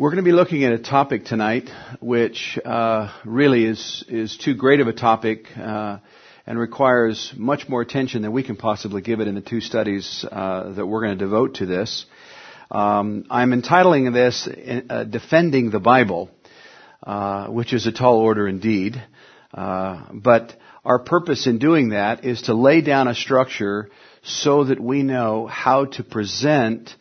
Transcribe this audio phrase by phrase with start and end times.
[0.00, 4.54] We're going to be looking at a topic tonight, which uh, really is is too
[4.54, 5.98] great of a topic uh,
[6.46, 10.24] and requires much more attention than we can possibly give it in the two studies
[10.30, 12.06] uh, that we're going to devote to this.
[12.70, 14.48] Um, I'm entitling this
[14.88, 16.30] uh, "Defending the Bible,"
[17.02, 19.02] uh, which is a tall order indeed.
[19.52, 20.54] Uh, but
[20.84, 23.90] our purpose in doing that is to lay down a structure
[24.22, 26.94] so that we know how to present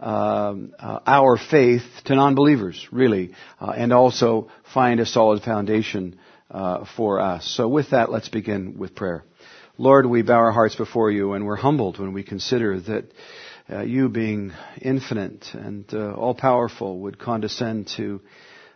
[0.00, 6.18] um, uh, our faith to non-believers, really, uh, and also find a solid foundation
[6.50, 7.46] uh, for us.
[7.46, 9.24] So with that, let's begin with prayer.
[9.78, 13.04] Lord, we bow our hearts before you and we're humbled when we consider that
[13.70, 18.20] uh, you being infinite and uh, all-powerful would condescend to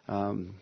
[0.09, 0.55] um,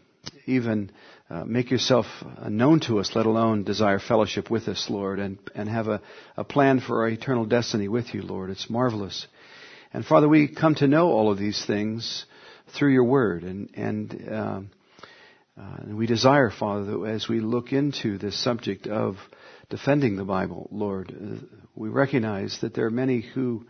[0.47, 0.91] even
[1.29, 2.07] uh, make yourself
[2.49, 6.01] known to us, let alone desire fellowship with us, Lord, and, and have a,
[6.37, 8.51] a plan for our eternal destiny with you, Lord.
[8.51, 9.27] It's marvelous.
[9.95, 12.25] And Father, we come to know all of these things
[12.75, 13.43] through your word.
[13.43, 14.61] And, and, uh,
[15.61, 19.17] uh, and we desire, Father, that as we look into this subject of
[19.69, 21.45] defending the Bible, Lord, uh,
[21.75, 23.67] we recognize that there are many who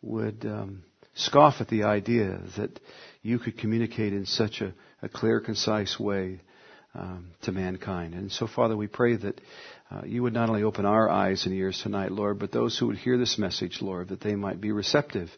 [0.00, 2.78] would um, scoff at the idea that
[3.22, 6.40] you could communicate in such a, a clear, concise way
[6.94, 8.14] um, to mankind.
[8.14, 9.40] And so, Father, we pray that
[9.90, 12.86] uh, you would not only open our eyes and ears tonight, Lord, but those who
[12.86, 15.30] would hear this message, Lord, that they might be receptive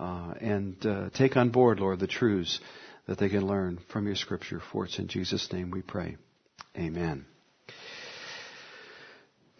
[0.00, 2.58] uh, and uh, take on board, Lord, the truths
[3.06, 4.62] that they can learn from your scripture.
[4.72, 6.16] For it's in Jesus' name we pray.
[6.76, 7.26] Amen.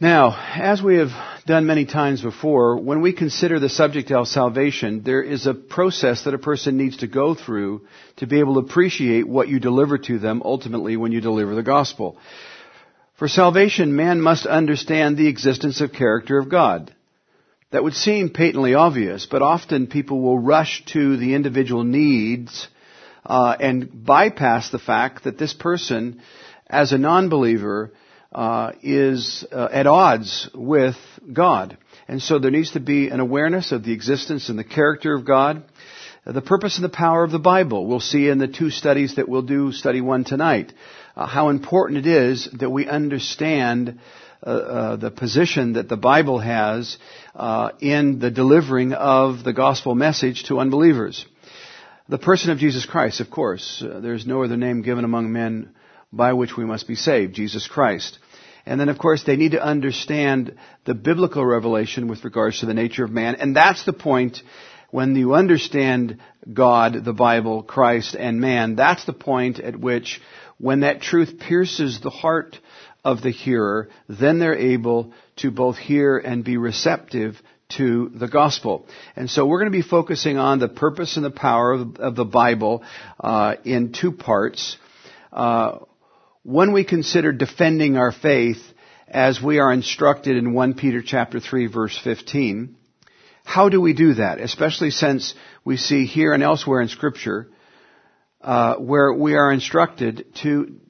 [0.01, 1.11] Now, as we have
[1.45, 6.25] done many times before, when we consider the subject of salvation, there is a process
[6.25, 9.99] that a person needs to go through to be able to appreciate what you deliver
[9.99, 12.17] to them ultimately when you deliver the gospel.
[13.19, 16.95] For salvation, man must understand the existence of character of God
[17.71, 22.69] that would seem patently obvious, but often people will rush to the individual needs
[23.25, 26.21] uh, and bypass the fact that this person,
[26.67, 27.93] as a non-believer,
[28.33, 30.97] uh, is uh, at odds with
[31.33, 31.77] God.
[32.09, 35.25] And so there needs to be an awareness of the existence and the character of
[35.25, 35.65] God.
[36.27, 37.87] The purpose and the power of the Bible.
[37.87, 40.73] We'll see in the two studies that we'll do, study one tonight,
[41.17, 44.01] uh, how important it is that we understand
[44.43, 46.99] the position that the Bible has
[47.35, 51.27] uh, in the delivering of the gospel message to unbelievers.
[52.09, 53.85] The person of Jesus Christ, of course.
[53.87, 55.75] Uh, there's no other name given among men
[56.13, 58.19] by which we must be saved, Jesus Christ.
[58.67, 62.75] And then, of course, they need to understand the biblical revelation with regards to the
[62.75, 63.37] nature of man.
[63.37, 64.43] And that's the point
[64.91, 66.19] when you understand
[66.53, 70.21] God, the Bible, Christ, and man, that's the point at which
[70.59, 72.59] when that truth pierces the heart
[73.05, 77.41] of the hearer, then they're able to both hear and be receptive
[77.77, 78.87] to the gospel.
[79.17, 82.25] And so we're going to be focusing on the purpose and the power of, the
[82.25, 82.83] Bible
[83.19, 84.77] uh, in two parts.
[85.33, 85.79] Uh,
[86.43, 88.63] when we consider defending our faith
[89.07, 92.77] as we are instructed in 1 Peter chapter 3 verse 15,
[93.45, 94.41] how do we do that?
[94.41, 95.35] Especially since
[95.65, 97.49] we see here and elsewhere in scripture
[98.41, 100.81] uh, where we are instructed to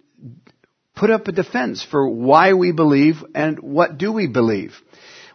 [1.01, 4.79] put up a defense for why we believe and what do we believe.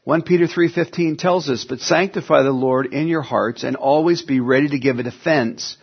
[0.03, 4.39] 1 Peter 3:15 tells us, "But sanctify the Lord in your hearts and always be
[4.39, 5.75] ready to give a defense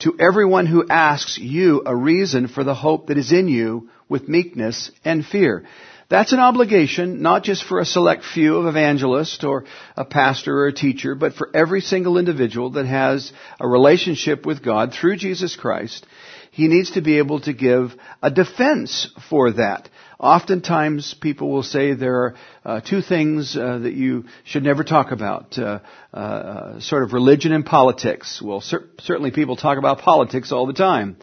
[0.00, 4.28] to everyone who asks you a reason for the hope that is in you with
[4.28, 5.64] meekness and fear."
[6.10, 9.64] That's an obligation, not just for a select few of evangelists or
[9.96, 14.60] a pastor or a teacher, but for every single individual that has a relationship with
[14.60, 16.04] God through Jesus Christ
[16.50, 19.88] he needs to be able to give a defense for that.
[20.18, 25.12] Oftentimes, people will say there are uh, two things uh, that you should never talk
[25.12, 25.78] about: uh,
[26.12, 28.42] uh sort of religion and politics.
[28.42, 31.16] Well, cer- certainly people talk about politics all the time,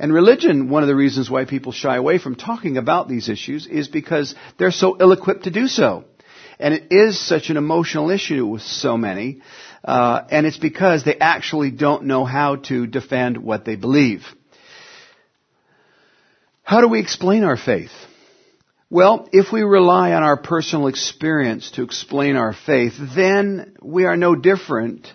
[0.00, 0.68] and religion.
[0.68, 4.34] One of the reasons why people shy away from talking about these issues is because
[4.58, 6.04] they're so ill-equipped to do so,
[6.58, 9.42] and it is such an emotional issue with so many.
[9.84, 14.24] Uh, and it's because they actually don't know how to defend what they believe.
[16.70, 17.90] How do we explain our faith?
[18.90, 24.16] Well, if we rely on our personal experience to explain our faith, then we are
[24.16, 25.12] no different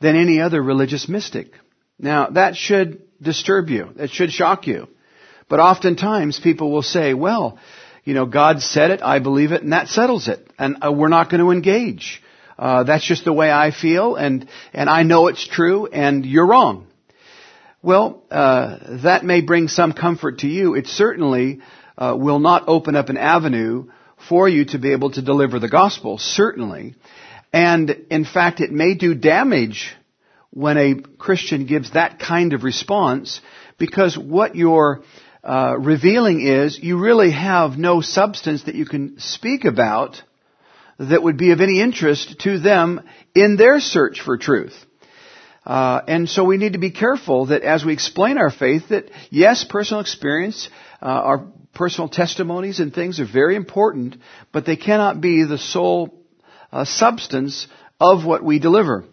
[0.00, 1.54] than any other religious mystic.
[1.98, 3.88] Now, that should disturb you.
[3.96, 4.88] That should shock you.
[5.48, 7.58] But oftentimes people will say, well,
[8.04, 10.46] you know, God said it, I believe it, and that settles it.
[10.58, 12.22] And uh, we're not going to engage.
[12.58, 16.46] Uh, that's just the way I feel, and, and I know it's true, and you're
[16.46, 16.85] wrong.
[17.82, 20.74] Well, uh, that may bring some comfort to you.
[20.74, 21.60] It certainly
[21.96, 23.86] uh, will not open up an avenue
[24.28, 26.94] for you to be able to deliver the gospel, certainly.
[27.52, 29.94] And in fact, it may do damage
[30.50, 33.40] when a Christian gives that kind of response
[33.78, 35.02] because what you're
[35.44, 40.22] uh, revealing is you really have no substance that you can speak about
[40.98, 43.02] that would be of any interest to them
[43.34, 44.74] in their search for truth.
[45.66, 49.10] Uh, and so we need to be careful that as we explain our faith, that
[49.30, 50.70] yes, personal experience,
[51.02, 54.16] uh, our personal testimonies and things are very important,
[54.52, 56.14] but they cannot be the sole
[56.70, 57.66] uh, substance
[58.00, 59.04] of what we deliver.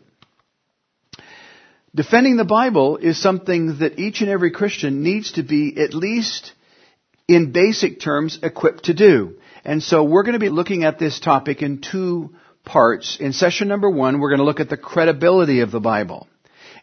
[1.96, 6.54] Defending the Bible is something that each and every Christian needs to be at least
[7.28, 9.38] in basic terms equipped to do.
[9.66, 13.18] And so we're going to be looking at this topic in two parts.
[13.20, 16.28] In session number one, we're going to look at the credibility of the Bible.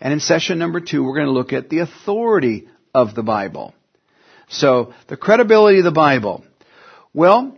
[0.01, 3.75] And in session number two, we're going to look at the authority of the Bible.
[4.49, 6.45] So, the credibility of the Bible.
[7.13, 7.57] Well,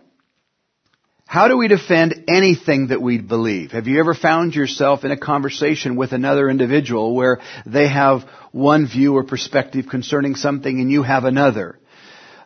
[1.33, 3.71] how do we defend anything that we believe?
[3.71, 8.87] Have you ever found yourself in a conversation with another individual where they have one
[8.87, 11.79] view or perspective concerning something and you have another?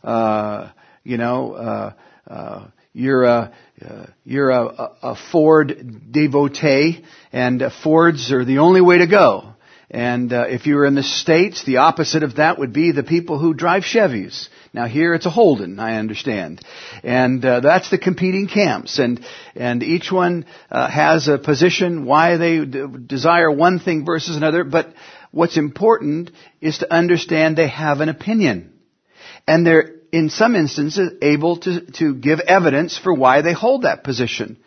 [0.04, 0.70] Uh,
[1.02, 1.93] you know, uh,
[2.31, 3.52] uh, you're a
[3.84, 9.56] uh, you're a, a, Ford devotee, and Fords are the only way to go.
[9.90, 13.04] And uh, if you were in the States, the opposite of that would be the
[13.04, 14.48] people who drive Chevys.
[14.72, 16.60] Now here it's a Holden, I understand.
[17.04, 18.98] And uh, that's the competing camps.
[18.98, 19.24] And,
[19.54, 24.64] and each one uh, has a position why they d- desire one thing versus another.
[24.64, 24.92] But
[25.30, 28.72] what's important is to understand they have an opinion.
[29.46, 34.02] And they're, in some instances, able to, to give evidence for why they hold that
[34.02, 34.58] position.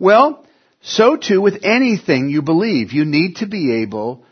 [0.00, 0.44] Well,
[0.82, 2.92] so too with anything you believe.
[2.92, 4.26] You need to be able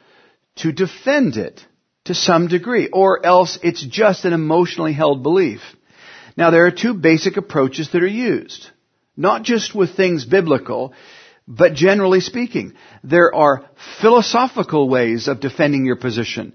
[0.62, 1.64] to defend it
[2.04, 5.60] to some degree, or else it's just an emotionally held belief.
[6.36, 8.70] Now there are two basic approaches that are used.
[9.16, 10.94] Not just with things biblical,
[11.46, 12.74] but generally speaking.
[13.04, 13.68] There are
[14.00, 16.54] philosophical ways of defending your position.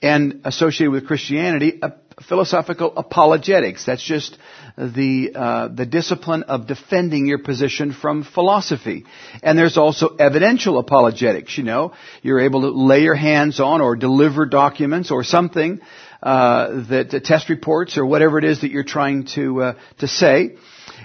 [0.00, 1.80] And associated with Christianity,
[2.22, 3.84] philosophical apologetics.
[3.84, 4.38] That's just
[4.78, 9.04] the uh, the discipline of defending your position from philosophy.
[9.42, 11.58] And there's also evidential apologetics.
[11.58, 11.92] You know,
[12.22, 15.80] you're able to lay your hands on or deliver documents or something
[16.22, 20.08] uh, that uh, test reports or whatever it is that you're trying to uh, to
[20.08, 20.56] say.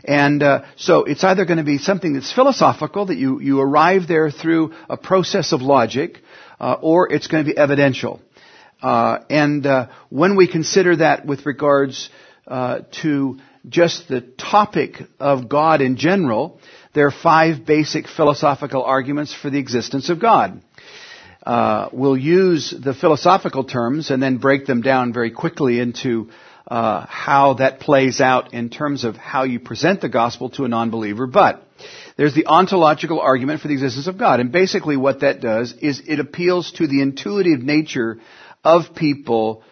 [0.06, 4.08] And uh, so it's either going to be something that's philosophical that you you arrive
[4.08, 6.20] there through a process of logic,
[6.60, 8.22] uh, or it's going to be evidential.
[8.82, 12.10] Uh, and uh, when we consider that with regards
[12.48, 13.38] uh, to
[13.70, 16.60] just the topic of God in general,
[16.94, 20.62] there are five basic philosophical arguments for the existence of God.
[21.46, 26.30] Uh, we'll use the philosophical terms and then break them down very quickly into
[26.68, 30.68] uh, how that plays out in terms of how you present the gospel to a
[30.68, 31.28] non-believer.
[31.28, 31.68] But
[32.16, 36.02] there's the ontological argument for the existence of God, and basically what that does is
[36.08, 38.20] it appeals to the intuitive nature
[38.64, 39.64] of people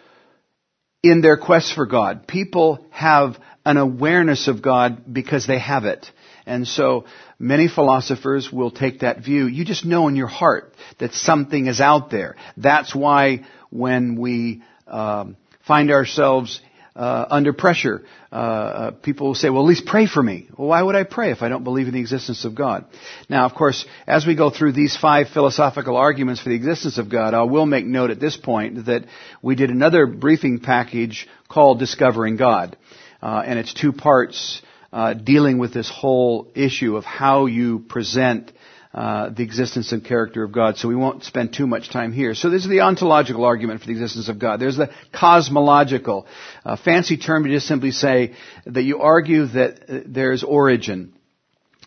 [1.02, 2.26] in their quest for God.
[2.26, 6.10] People have an awareness of God because they have it.
[6.46, 7.04] And so
[7.38, 9.46] many philosophers will take that view.
[9.46, 12.36] You just know in your heart that something is out there.
[12.56, 15.36] That's why when we um,
[15.66, 16.60] find ourselves
[16.94, 18.02] uh, under pressure.
[18.32, 20.48] Uh, uh, people will say, well, at least pray for me.
[20.56, 22.84] Well, why would I pray if I don't believe in the existence of God?
[23.28, 27.08] Now, of course, as we go through these five philosophical arguments for the existence of
[27.08, 29.04] God, I will make note at this point that
[29.42, 32.76] we did another briefing package called Discovering God.
[33.22, 34.62] Uh, and it's two parts
[34.92, 38.52] uh, dealing with this whole issue of how you present
[38.92, 42.34] uh, the existence and character of God, so we won't spend too much time here.
[42.34, 44.58] So this is the ontological argument for the existence of God.
[44.58, 46.26] There's the cosmological.
[46.64, 48.34] Uh, fancy term to just simply say
[48.66, 51.12] that you argue that uh, there's origin.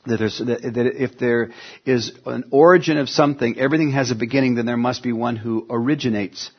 [0.06, 1.52] That, that, that if there
[1.86, 5.66] is an origin of something, everything has a beginning, then there must be one who
[5.70, 6.52] originates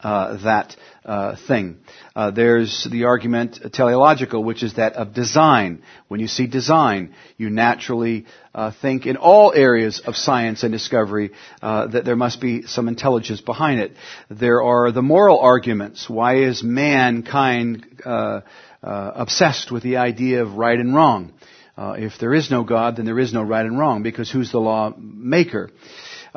[0.00, 0.76] uh, that
[1.06, 1.78] uh, thing.
[2.14, 5.82] Uh, there's the argument teleological, which is that of design.
[6.08, 11.30] When you see design, you naturally uh, think in all areas of science and discovery
[11.62, 13.92] uh, that there must be some intelligence behind it.
[14.28, 16.10] There are the moral arguments.
[16.10, 18.42] Why is mankind uh,
[18.82, 21.32] obsessed with the idea of right and wrong?
[21.78, 24.58] if there is no God, then there is no right and wrong, because who's the
[24.58, 25.70] law maker?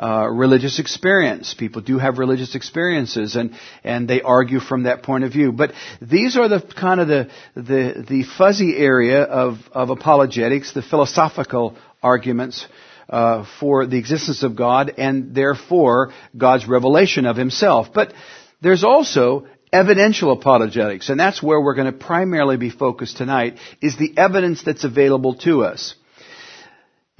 [0.00, 1.52] Uh, religious experience.
[1.52, 3.54] People do have religious experiences, and
[3.84, 5.52] and they argue from that point of view.
[5.52, 10.82] But these are the kind of the the, the fuzzy area of of apologetics, the
[10.82, 12.66] philosophical arguments.
[13.08, 17.88] Uh, for the existence of God and therefore God's revelation of Himself.
[17.92, 18.14] But
[18.60, 23.96] there's also evidential apologetics, and that's where we're going to primarily be focused tonight, is
[23.96, 25.96] the evidence that's available to us.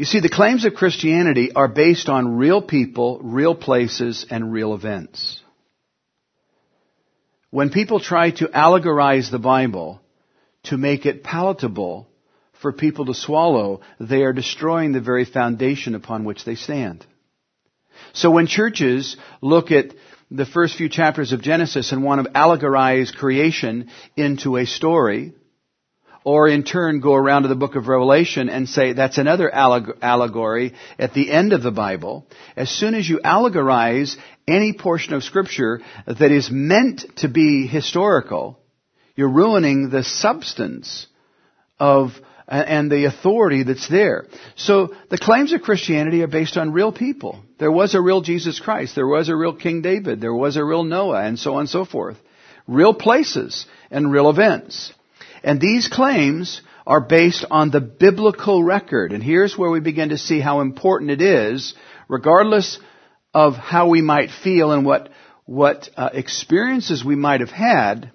[0.00, 4.72] You see, the claims of Christianity are based on real people, real places, and real
[4.72, 5.42] events.
[7.50, 10.00] When people try to allegorize the Bible
[10.62, 12.08] to make it palatable
[12.62, 17.04] for people to swallow, they are destroying the very foundation upon which they stand.
[18.14, 19.92] So when churches look at
[20.30, 25.34] the first few chapters of Genesis and want to allegorize creation into a story,
[26.24, 30.74] or in turn go around to the book of Revelation and say that's another allegory
[30.98, 32.26] at the end of the Bible.
[32.56, 38.58] As soon as you allegorize any portion of scripture that is meant to be historical,
[39.14, 41.06] you're ruining the substance
[41.78, 42.12] of
[42.50, 44.26] and the authority that's there.
[44.56, 47.38] So the claims of Christianity are based on real people.
[47.58, 48.96] There was a real Jesus Christ.
[48.96, 50.20] There was a real King David.
[50.20, 52.16] There was a real Noah and so on and so forth.
[52.66, 54.92] Real places and real events.
[55.42, 59.12] And these claims are based on the biblical record.
[59.12, 61.74] And here's where we begin to see how important it is,
[62.08, 62.78] regardless
[63.32, 65.08] of how we might feel and what,
[65.44, 68.10] what uh, experiences we might have had,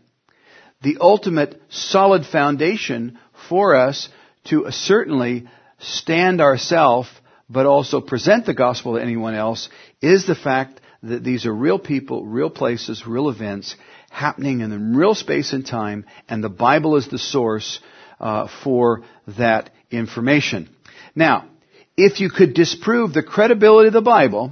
[0.82, 3.17] the ultimate solid foundation
[3.50, 4.10] for us
[4.46, 5.48] to certainly
[5.79, 7.10] stand ourselves,
[7.50, 9.70] but also present the gospel to anyone else,
[10.01, 13.75] is the fact that these are real people, real places, real events,
[14.15, 17.79] happening in the real space and time, and the Bible is the source
[18.19, 19.03] uh, for
[19.38, 20.69] that information.
[21.13, 21.50] Now,
[21.98, 24.51] if you could disprove the credibility of the Bible,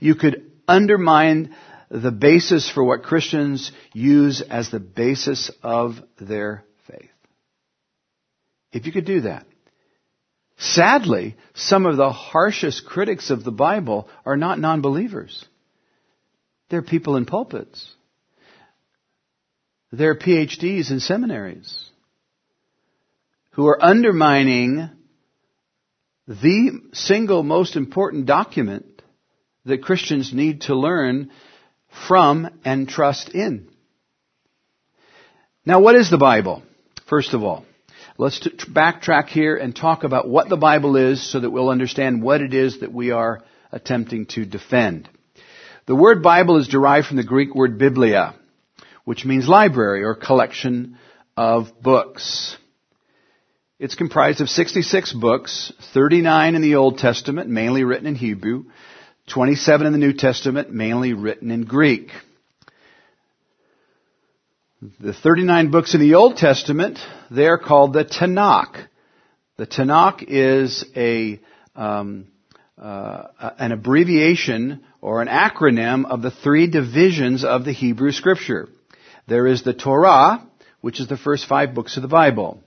[0.00, 1.54] you could undermine
[1.90, 7.10] the basis for what Christians use as the basis of their faith.
[8.72, 9.46] If you could do that.
[10.56, 15.44] Sadly, some of the harshest critics of the Bible are not non-believers.
[16.68, 17.94] They're people in pulpits
[19.90, 21.88] their PhDs in seminaries
[23.52, 24.90] who are undermining
[26.26, 29.02] the single most important document
[29.64, 31.30] that Christians need to learn
[32.06, 33.68] from and trust in.
[35.64, 36.62] Now, what is the Bible?
[37.08, 37.64] First of all,
[38.16, 42.22] let's t- backtrack here and talk about what the Bible is so that we'll understand
[42.22, 43.42] what it is that we are
[43.72, 45.08] attempting to defend.
[45.86, 48.34] The word Bible is derived from the Greek word biblia,
[49.08, 50.98] which means library or collection
[51.34, 52.58] of books.
[53.78, 58.64] It's comprised of 66 books, 39 in the Old Testament, mainly written in Hebrew,
[59.32, 62.10] 27 in the New Testament, mainly written in Greek.
[65.00, 66.98] The 39 books in the Old Testament,
[67.30, 68.88] they are called the Tanakh.
[69.56, 71.40] The Tanakh is a,
[71.74, 72.26] um,
[72.76, 78.68] uh, an abbreviation or an acronym of the three divisions of the Hebrew Scripture.
[79.28, 80.42] There is the Torah,
[80.80, 82.62] which is the first five books of the Bible.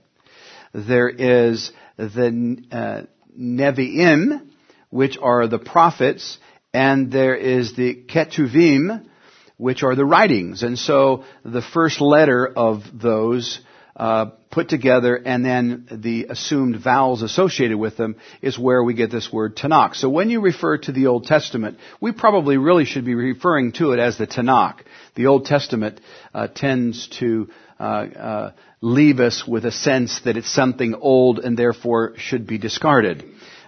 [0.72, 3.02] There is the uh,
[3.36, 4.46] Nevi'im,
[4.88, 6.38] which are the prophets,
[6.72, 9.08] and there is the Ketuvim,
[9.56, 10.62] which are the writings.
[10.62, 13.58] And so the first letter of those
[13.96, 19.10] uh, put together and then the assumed vowels associated with them is where we get
[19.10, 19.94] this word Tanakh.
[19.94, 23.92] So when you refer to the Old Testament, we probably really should be referring to
[23.92, 24.80] it as the Tanakh.
[25.14, 26.00] The Old Testament
[26.34, 31.56] uh, tends to uh, uh, leave us with a sense that it's something old and
[31.56, 33.24] therefore should be discarded.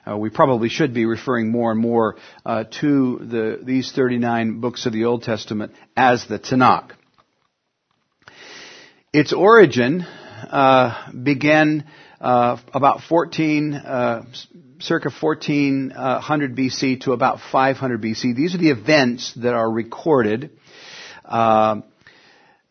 [0.07, 4.85] Uh, we probably should be referring more and more uh, to the, these 39 books
[4.87, 6.91] of the Old Testament as the Tanakh.
[9.15, 11.85] Its origin uh, began
[12.21, 14.25] uh, about 14, uh,
[14.81, 18.35] circa 1400 BC to about 500 BC.
[18.35, 20.51] These are the events that are recorded.
[21.25, 21.83] Uh,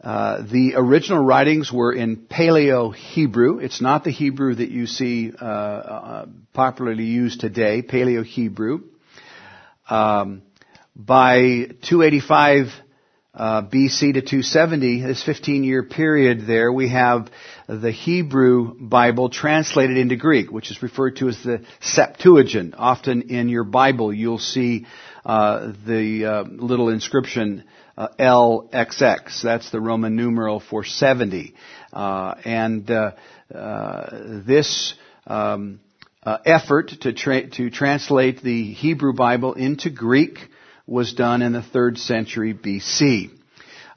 [0.04, 3.60] uh, the original writings were in Paleo Hebrew.
[3.60, 8.82] It's not the Hebrew that you see uh, popularly used today, Paleo Hebrew.
[9.90, 10.42] Um,
[10.94, 12.68] by 285
[13.36, 17.32] uh, BC to 270, this 15 year period there, we have
[17.68, 22.76] the Hebrew Bible translated into Greek, which is referred to as the Septuagint.
[22.78, 24.86] Often in your Bible you'll see
[25.26, 27.64] uh, the uh, little inscription
[27.98, 29.42] uh, LXX.
[29.42, 31.56] That's the Roman numeral for 70.
[31.92, 33.12] Uh, and uh,
[34.46, 34.94] this
[35.26, 35.80] um,
[36.24, 40.38] effort to, tra- to translate the Hebrew Bible into Greek
[40.86, 43.30] was done in the third century BC.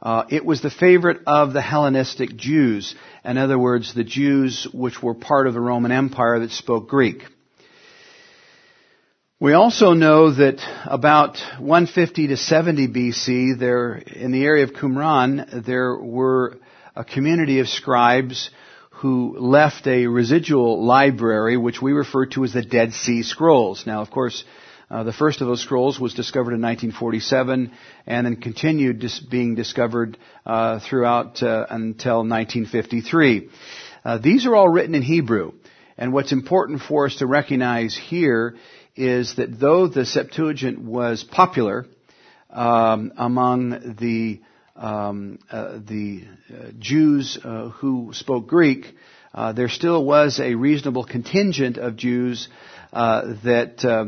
[0.01, 2.95] Uh, it was the favorite of the Hellenistic Jews.
[3.25, 7.23] In other words, the Jews which were part of the Roman Empire that spoke Greek.
[9.39, 15.65] We also know that about 150 to 70 BC, there, in the area of Qumran,
[15.65, 16.57] there were
[16.95, 18.51] a community of scribes
[18.89, 23.87] who left a residual library which we refer to as the Dead Sea Scrolls.
[23.87, 24.43] Now, of course,
[24.91, 27.73] uh, the first of those scrolls was discovered in 1947
[28.07, 33.49] and then continued dis- being discovered uh, throughout uh, until 1953.
[34.05, 35.53] Uh, these are all written in Hebrew.
[35.99, 38.57] And what's important for us to recognize here
[38.95, 41.87] is that though the Septuagint was popular
[42.51, 44.41] um, among the
[44.77, 47.39] um, uh, the uh, Jews
[47.81, 48.95] who spoke Greek,
[49.37, 52.49] uh, there still was a reasonable contingent of Jews
[52.93, 54.07] uh, that uh,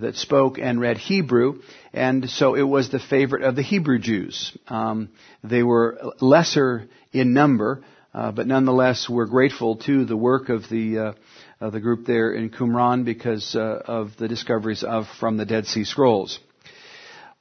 [0.00, 1.60] that spoke and read Hebrew,
[1.92, 4.56] and so it was the favorite of the Hebrew Jews.
[4.68, 5.10] Um,
[5.44, 7.82] they were lesser in number,
[8.12, 11.14] but nonetheless were grateful to the work of the
[11.60, 16.40] the group there in Qumran because of the discoveries of from the Dead Sea Scrolls.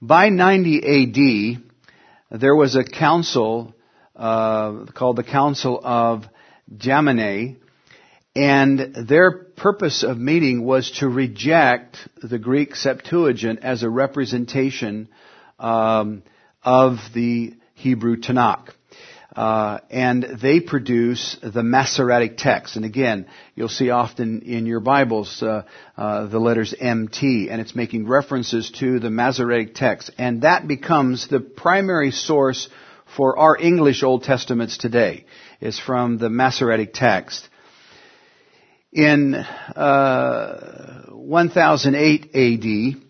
[0.02, 3.76] By 90 AD, there was a council
[4.16, 6.24] uh, called the Council of
[6.76, 7.58] Jamnia,
[8.36, 15.10] and their purpose of meeting was to reject the Greek Septuagint as a representation
[15.60, 16.24] um,
[16.64, 18.70] of the Hebrew Tanakh.
[19.36, 22.76] Uh, and they produce the Masoretic text.
[22.76, 25.64] And again, you'll see often in your Bibles uh,
[25.96, 31.30] uh, the letters MT, and it's making references to the Masoretic text, and that becomes
[31.30, 32.68] the primary source
[33.16, 35.26] for our English Old Testaments today.
[35.62, 37.48] Is from the Masoretic text.
[38.94, 43.02] In uh, 1008 AD,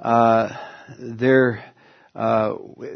[0.00, 0.56] uh,
[0.98, 1.62] there
[2.14, 2.54] uh,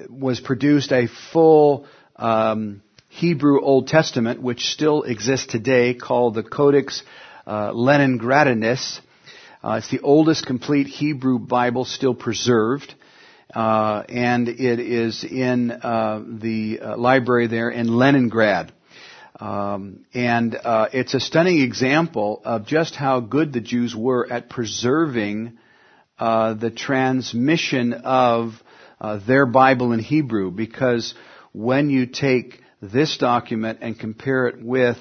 [0.08, 1.86] was produced a full
[2.16, 7.02] um, Hebrew Old Testament, which still exists today, called the Codex
[7.46, 9.00] uh, Leningradiensis.
[9.62, 12.94] Uh, it's the oldest complete Hebrew Bible still preserved.
[13.54, 18.72] Uh, and it is in uh, the uh, library there in Leningrad.
[19.40, 24.48] Um, and uh, it's a stunning example of just how good the Jews were at
[24.48, 25.58] preserving
[26.18, 28.52] the transmission of
[29.26, 31.14] their Bible in Hebrew, because
[31.52, 34.98] when you take this document and compare it with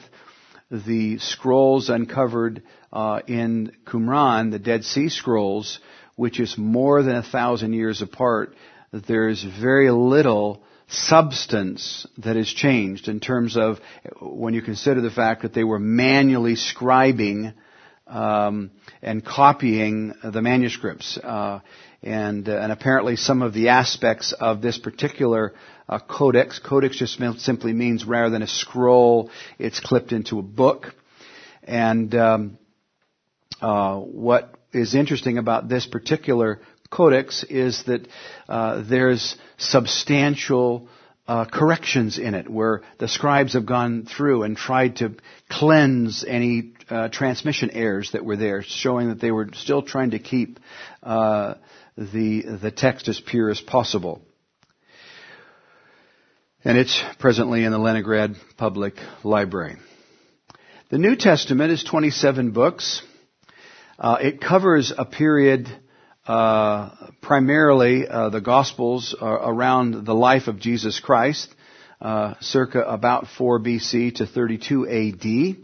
[0.71, 5.79] the scrolls uncovered uh, in Qumran, the Dead Sea Scrolls,
[6.15, 8.55] which is more than a thousand years apart,
[8.91, 13.79] there's very little substance that has changed in terms of
[14.21, 17.53] when you consider the fact that they were manually scribing
[18.07, 21.17] um, and copying the manuscripts.
[21.17, 21.59] Uh,
[22.03, 25.53] and, uh, and apparently some of the aspects of this particular
[25.87, 30.93] uh, codex, codex just simply means rather than a scroll, it's clipped into a book.
[31.63, 32.57] And um,
[33.61, 36.59] uh, what is interesting about this particular
[36.93, 38.07] codex is that
[38.47, 40.87] uh, there's substantial
[41.27, 45.15] uh, corrections in it, where the scribes have gone through and tried to
[45.49, 50.19] cleanse any uh, transmission errors that were there, showing that they were still trying to
[50.19, 50.59] keep
[51.01, 51.55] uh,
[51.97, 54.21] the, the text as pure as possible.
[56.65, 59.77] And it's presently in the Leningrad Public Library.
[60.89, 63.01] The New Testament is 27 books.
[63.97, 65.67] Uh, it covers a period,
[66.25, 66.89] uh,
[67.21, 71.53] primarily uh, the Gospels around the life of Jesus Christ,
[72.01, 75.57] uh, circa about 4 BC to 32 AD.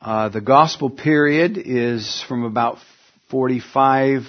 [0.00, 2.78] Uh, the Gospel period is from about
[3.30, 4.22] 45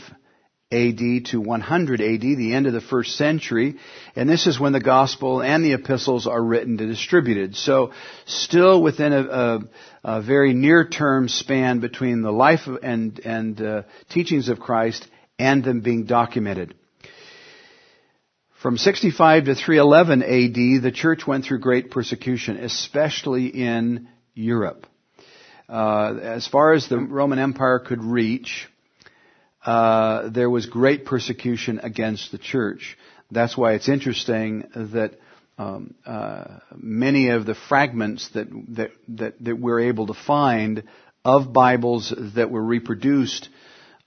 [0.74, 3.76] AD to 100 AD, the end of the first century.
[4.16, 7.56] And this is when the gospel and the epistles are written and distributed.
[7.56, 7.94] So
[8.26, 9.60] still within a, a,
[10.04, 15.08] a very near term span between the life and, and uh, teachings of Christ
[15.38, 16.74] and them being documented.
[18.62, 24.88] From 65 to 311 AD, the church went through great persecution, especially in Europe.
[25.68, 28.70] Uh, as far as the Roman Empire could reach,
[29.66, 32.98] uh, there was great persecution against the church.
[33.32, 35.14] That's why it's interesting that
[35.58, 40.84] um, uh, many of the fragments that, that, that that we're able to find
[41.24, 43.50] of Bibles that were reproduced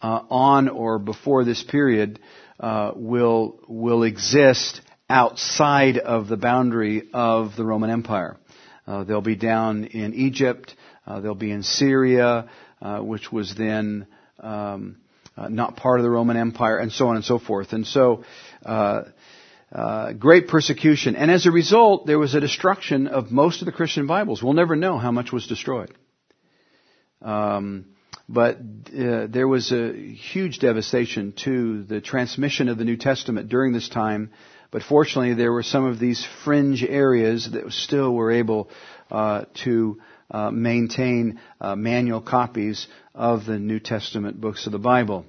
[0.02, 2.18] uh, on or before this period
[2.60, 8.36] uh, will will exist outside of the boundary of the Roman Empire.
[8.86, 10.74] Uh, they'll be down in Egypt.
[11.06, 12.48] they'll be in Syria,
[13.00, 14.06] which was then
[14.40, 14.96] um,
[15.36, 17.72] uh, not part of the Roman Empire, and so on and so forth.
[17.72, 18.24] And so,
[18.64, 19.02] uh,
[19.72, 21.16] uh, great persecution.
[21.16, 24.42] And as a result, there was a destruction of most of the Christian Bibles.
[24.42, 25.92] We'll never know how much was destroyed.
[27.20, 27.86] Um,
[28.28, 33.72] but uh, there was a huge devastation to the transmission of the New Testament during
[33.72, 34.30] this time
[34.70, 38.68] But fortunately, there were some of these fringe areas that still were able
[39.10, 39.98] uh, to
[40.30, 45.26] uh, maintain uh, manual copies of the New Testament books of the Bible.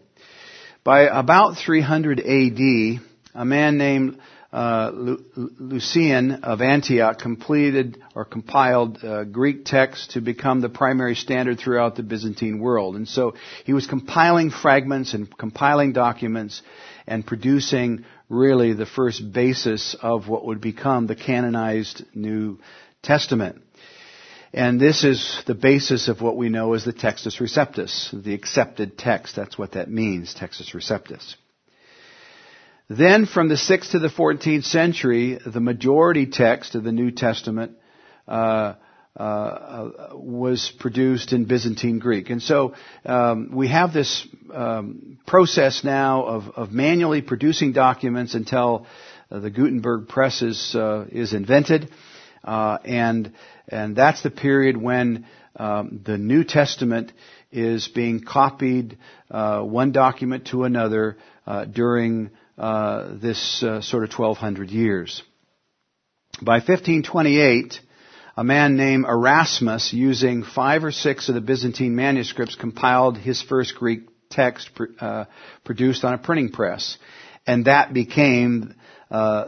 [0.83, 3.01] By about 300 AD,
[3.35, 4.19] a man named
[4.51, 4.91] uh,
[5.35, 11.95] Lucian of Antioch completed or compiled uh, Greek text to become the primary standard throughout
[11.95, 12.95] the Byzantine world.
[12.95, 16.61] And so he was compiling fragments and compiling documents
[17.05, 22.59] and producing really the first basis of what would become the canonized New
[23.03, 23.61] Testament.
[24.53, 28.97] And this is the basis of what we know as the Textus Receptus, the accepted
[28.97, 29.35] text.
[29.35, 31.35] That's what that means, Textus Receptus.
[32.89, 37.73] Then from the 6th to the 14th century, the majority text of the New Testament
[38.27, 38.75] uh,
[39.17, 42.29] uh, was produced in Byzantine Greek.
[42.29, 48.85] And so um, we have this um, process now of, of, manually producing documents until
[49.31, 51.89] uh, the Gutenberg press is, uh, is invented.
[52.43, 53.33] Uh, and,
[53.67, 55.25] and that's the period when
[55.55, 57.11] um, the New Testament
[57.51, 58.97] is being copied
[59.31, 61.17] uh, one document to another
[61.71, 65.21] during uh, this uh, sort of 1200 years.
[66.41, 67.79] By 1528,
[68.35, 73.75] a man named Erasmus, using five or six of the Byzantine manuscripts, compiled his first
[73.75, 75.25] Greek text uh,
[75.63, 76.97] produced on a printing press.
[77.45, 78.75] And that became
[79.09, 79.45] uh,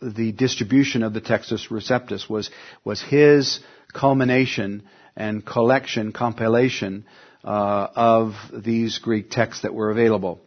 [0.00, 2.50] the distribution of the Textus Receptus was
[2.84, 3.60] was his
[3.92, 4.82] culmination
[5.16, 7.04] and collection compilation
[7.44, 10.40] uh, of these Greek texts that were available.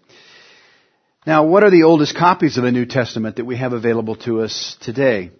[1.26, 4.42] Now, what are the oldest copies of the New Testament that we have available to
[4.42, 5.32] us today?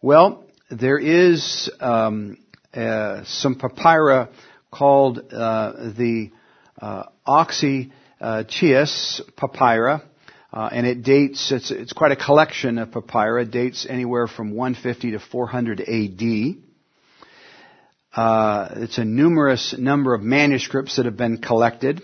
[0.00, 2.38] Well, there is um,
[2.72, 4.28] uh, some papyri
[4.70, 6.30] called uh, the
[6.80, 9.98] uh, Oxyrhynchus papyri,
[10.52, 11.52] uh, and it dates.
[11.52, 13.42] It's, it's, quite a collection of papyri.
[13.42, 16.58] It dates anywhere from 150 to 400 A.D.
[18.14, 22.02] Uh, it's a numerous number of manuscripts that have been collected.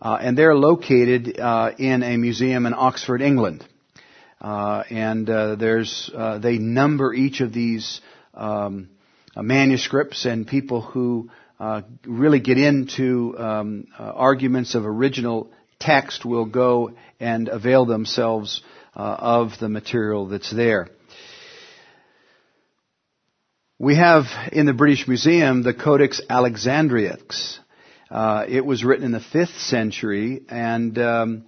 [0.00, 3.64] Uh, and they're located uh, in a museum in Oxford, England.
[4.40, 8.00] Uh, and uh, there's uh, they number each of these
[8.34, 8.88] um,
[9.36, 11.30] manuscripts, and people who
[12.06, 18.62] really get into um, arguments of original text will go and avail themselves
[18.94, 20.88] of the material that's there.
[23.80, 27.60] We have in the British Museum the Codex Alexandrinus.
[28.10, 31.44] Uh, it was written in the fifth century, and um,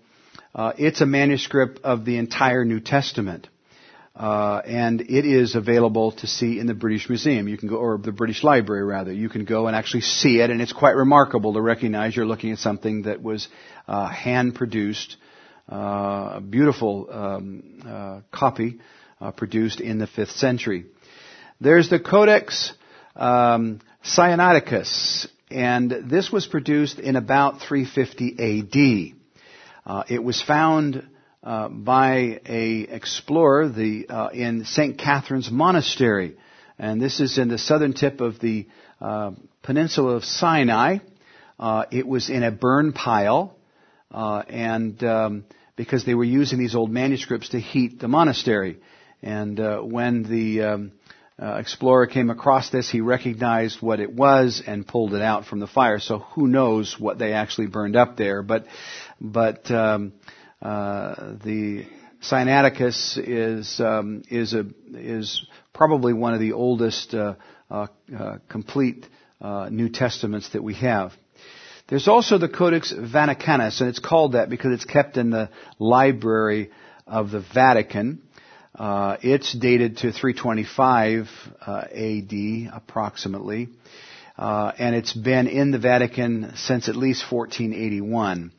[0.55, 3.49] uh, it's a manuscript of the entire New Testament.
[4.21, 7.49] Uh, and it is available to see in the British Museum.
[7.49, 9.11] You can go, or the British Library rather.
[9.11, 12.53] You can go and actually see it, and it's quite remarkable to recognize you're looking
[12.53, 13.49] at something that was
[13.89, 15.17] uh, hand produced,
[15.73, 18.81] uh, a beautiful um, uh, copy
[19.39, 20.85] produced in the fifth century.
[21.59, 22.75] There's the Codex
[23.17, 29.17] um, Sinaiticus, and this was produced in about 350 AD.
[29.87, 31.09] Uh, it was found
[31.42, 34.98] uh, by a explorer the, uh, in St.
[34.98, 36.37] Catherine's Monastery,
[36.79, 38.66] and this is in the southern tip of the
[39.00, 40.98] uh, peninsula of Sinai.
[41.59, 43.57] Uh, it was in a burn pile,
[44.11, 45.44] uh, and um,
[45.76, 48.79] because they were using these old manuscripts to heat the monastery,
[49.22, 49.59] and
[49.90, 50.92] when the um,
[51.40, 55.59] uh, explorer came across this, he recognized what it was and pulled it out from
[55.59, 55.98] the fire.
[55.98, 58.42] So who knows what they actually burned up there?
[58.42, 58.66] But
[59.20, 61.87] but um, uh, the
[62.23, 67.35] Sinaiticus is um, is a is probably one of the oldest uh,
[67.70, 67.87] uh,
[68.18, 69.07] uh complete
[69.40, 71.12] uh, New Testaments that we have.
[71.88, 76.70] There's also the Codex Vaticanus, and it's called that because it's kept in the library
[77.07, 78.23] of the Vatican.
[78.75, 81.29] Uh, it's dated to 325
[81.66, 83.68] uh, AD approximately,
[84.38, 88.53] uh, and it's been in the Vatican since at least 1481.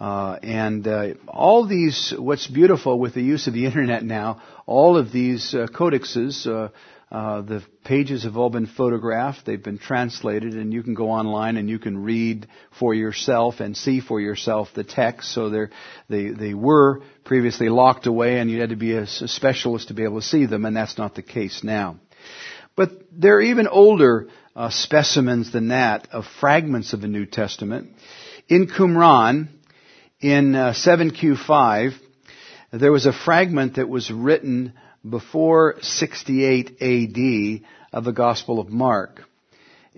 [0.00, 4.96] Uh, and uh, all these, what's beautiful with the use of the internet now, all
[4.96, 6.46] of these uh, codexes
[7.10, 11.56] uh, the pages have all been photographed, they've been translated, and you can go online
[11.56, 12.46] and you can read
[12.78, 15.32] for yourself and see for yourself the text.
[15.32, 15.50] So
[16.08, 19.94] they they were previously locked away, and you had to be a, a specialist to
[19.94, 21.96] be able to see them, and that's not the case now.
[22.76, 27.90] But there are even older uh, specimens than that of fragments of the New Testament.
[28.48, 29.48] In Qumran,
[30.20, 31.94] in uh, 7Q5,
[32.72, 34.74] there was a fragment that was written
[35.08, 39.22] before 68 AD of the Gospel of Mark.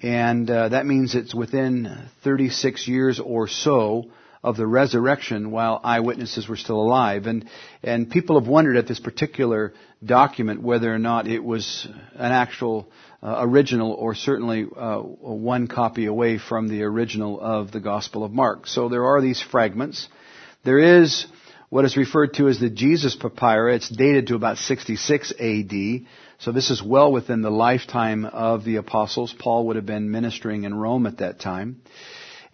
[0.00, 4.04] And uh, that means it's within 36 years or so
[4.42, 7.26] of the resurrection while eyewitnesses were still alive.
[7.26, 7.48] And,
[7.82, 9.72] and people have wondered at this particular
[10.04, 12.88] document whether or not it was an actual
[13.22, 18.32] uh, original or certainly uh, one copy away from the original of the Gospel of
[18.32, 18.66] Mark.
[18.66, 20.08] So there are these fragments.
[20.64, 21.26] There is
[21.68, 23.76] what is referred to as the Jesus papyri.
[23.76, 25.72] It's dated to about 66 AD.
[26.38, 29.32] So this is well within the lifetime of the apostles.
[29.38, 31.80] Paul would have been ministering in Rome at that time.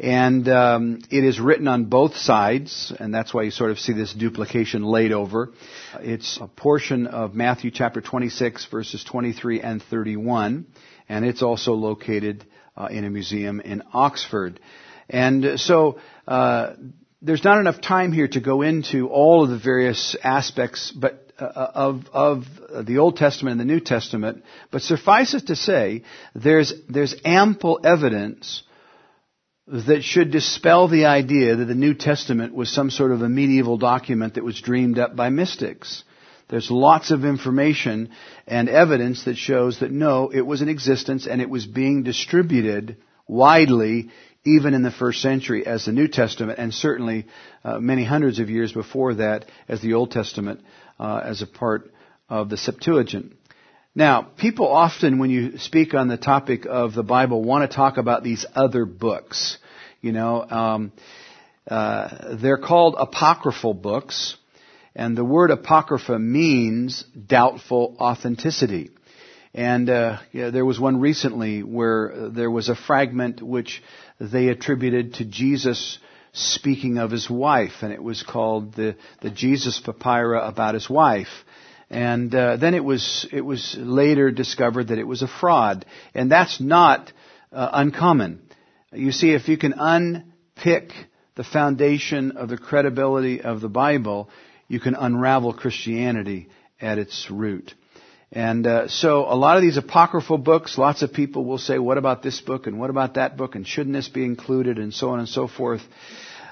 [0.01, 3.93] And um, it is written on both sides, and that's why you sort of see
[3.93, 5.53] this duplication laid over.
[6.01, 10.67] It's a portion of Matthew chapter 26, verses 23 and 31,
[11.09, 12.45] and it's also located
[12.77, 14.61] uh, in a museum in Oxford.
[15.09, 16.75] And so uh,
[17.21, 21.45] there's not enough time here to go into all of the various aspects, but uh,
[21.75, 22.45] of, of
[22.87, 26.05] the Old Testament and the New Testament, but suffice it to say,
[26.37, 28.63] there's, there's ample evidence
[29.71, 33.77] that should dispel the idea that the New Testament was some sort of a medieval
[33.77, 36.05] document that was dreamed up by mystics.
[36.49, 38.11] There's lots of information
[38.47, 42.97] and evidence that shows that no, it was in existence and it was being distributed
[43.27, 44.09] widely
[44.45, 47.27] even in the first century as the New Testament and certainly
[47.65, 50.63] uh, many hundreds of years before that as the Old Testament
[50.99, 51.93] uh, as a part
[52.31, 53.35] of the Septuagint.
[53.99, 57.97] Now, people often, when you speak on the topic of the Bible, want to talk
[57.97, 59.59] about these other books.
[60.01, 60.93] You know, um,
[61.69, 64.37] uh, they're called apocryphal books,
[64.95, 68.91] and the word apocrypha means doubtful authenticity.
[69.53, 73.83] And uh, yeah, there was one recently where there was a fragment which
[74.21, 75.99] they attributed to Jesus
[76.33, 81.45] speaking of his wife, and it was called the the Jesus papyra about his wife.
[81.91, 86.31] And uh, then it was it was later discovered that it was a fraud, and
[86.31, 87.13] that's not
[87.51, 88.43] uh, uncommon.
[88.93, 90.93] You see, if you can unpick
[91.35, 94.29] the foundation of the credibility of the Bible,
[94.67, 96.49] you can unravel Christianity
[96.81, 97.75] at its root.
[98.31, 101.97] And uh, so a lot of these apocryphal books, lots of people will say, what
[101.97, 105.11] about this book and what about that book and shouldn't this be included and so
[105.11, 105.81] on and so forth.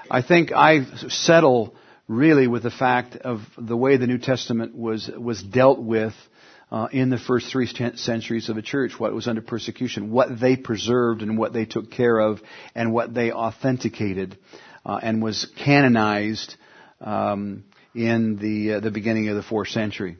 [0.09, 1.75] I think I settle
[2.07, 6.13] really with the fact of the way the New Testament was, was dealt with
[6.71, 10.55] uh, in the first three centuries of the church, what was under persecution, what they
[10.55, 12.41] preserved and what they took care of,
[12.75, 14.37] and what they authenticated,
[14.85, 16.55] uh, and was canonized
[16.99, 17.63] um,
[17.95, 20.17] in the uh, the beginning of the fourth century.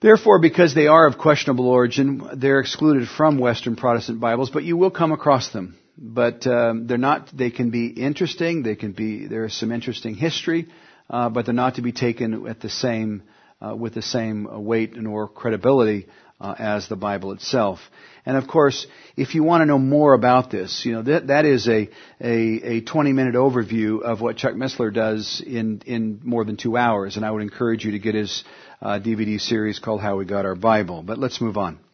[0.00, 4.76] Therefore, because they are of questionable origin, they're excluded from Western Protestant Bibles, but you
[4.76, 7.30] will come across them but um, they're not.
[7.32, 8.62] They can be interesting.
[8.62, 9.26] They can be.
[9.26, 10.68] There is some interesting history,
[11.08, 13.22] uh, but they're not to be taken at the same
[13.60, 16.06] uh, with the same weight nor credibility
[16.40, 17.78] uh, as the Bible itself.
[18.26, 21.44] And of course, if you want to know more about this, you know that that
[21.44, 21.88] is a
[22.20, 26.76] a, a 20 minute overview of what Chuck Missler does in in more than two
[26.76, 27.16] hours.
[27.16, 28.44] And I would encourage you to get his
[28.82, 31.02] DVD uh, series called How We Got Our Bible.
[31.02, 31.85] But let's move on.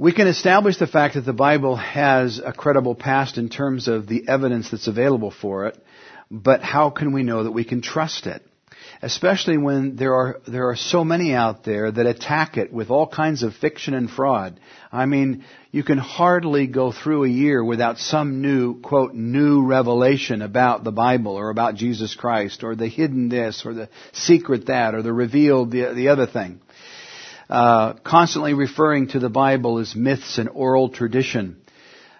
[0.00, 4.06] We can establish the fact that the Bible has a credible past in terms of
[4.06, 5.76] the evidence that's available for it,
[6.30, 8.42] but how can we know that we can trust it?
[9.02, 13.06] Especially when there are, there are so many out there that attack it with all
[13.06, 14.58] kinds of fiction and fraud.
[14.90, 20.40] I mean, you can hardly go through a year without some new, quote, new revelation
[20.40, 24.94] about the Bible or about Jesus Christ or the hidden this or the secret that
[24.94, 26.60] or the revealed the, the other thing.
[27.50, 31.60] Uh, constantly referring to the Bible as myths and oral tradition.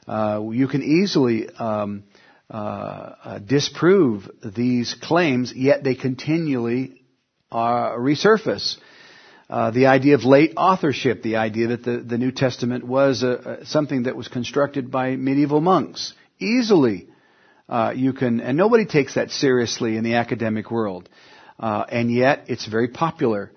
[0.09, 2.03] Uh, you can easily um,
[2.51, 7.05] uh, uh disprove these claims, yet they continually
[7.53, 8.77] uh, resurface.
[9.49, 13.25] the idea of late authorship, the idea that the, the New Testament was
[13.63, 17.07] something that was constructed by medieval monks, easily
[17.95, 21.09] you can, and nobody takes that seriously in the academic world.
[21.61, 23.53] and yet, it's very popular.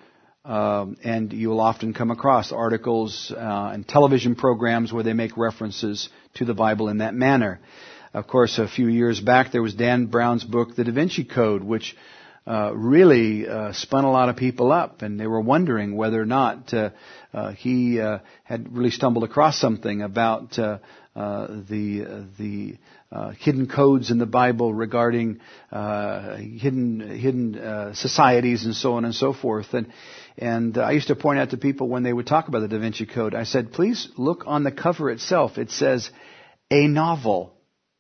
[0.46, 5.38] Um, and you will often come across articles uh, and television programs where they make
[5.38, 7.62] references to the Bible in that manner.
[8.14, 11.64] Of course, a few years back there was Dan Brown's book, The Da Vinci Code,
[11.64, 11.96] which
[12.46, 16.26] uh, really uh, spun a lot of people up, and they were wondering whether or
[16.26, 16.90] not uh,
[17.34, 20.82] uh, he uh, had really stumbled across something about the
[21.16, 22.78] the
[23.40, 25.40] hidden codes in the Bible regarding
[25.72, 29.92] hidden hidden societies and so on and so forth, and
[30.38, 32.68] and uh, I used to point out to people when they would talk about the
[32.68, 35.58] Da Vinci Code, I said, please look on the cover itself.
[35.58, 36.10] It says
[36.72, 37.54] a novel.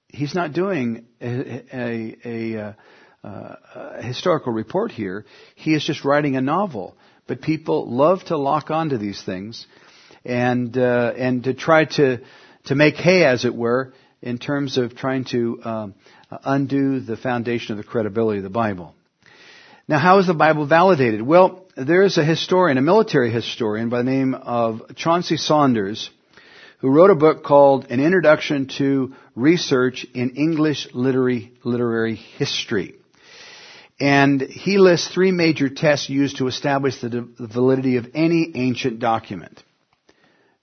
[0.10, 2.74] He's not doing a, a, a, uh,
[3.24, 5.26] a historical report here.
[5.56, 6.98] He is just writing a novel.
[7.28, 9.66] But people love to lock onto these things
[10.26, 12.22] and, uh, and to try to,
[12.66, 15.94] to make hay, as it were, in terms of trying to um,
[16.46, 18.96] undo the foundation of the credibility of the Bible.
[19.88, 21.22] Now, how is the Bible validated?
[21.22, 26.10] Well, there is a historian, a military historian by the name of Chauncey Sanders,
[26.80, 32.96] who wrote a book called An Introduction to Research in English Literary, Literary History.
[34.00, 39.62] And he lists three major tests used to establish the validity of any ancient document.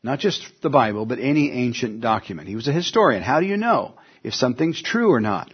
[0.03, 2.49] Not just the Bible, but any ancient document.
[2.49, 3.23] He was a historian.
[3.23, 5.53] How do you know if something's true or not?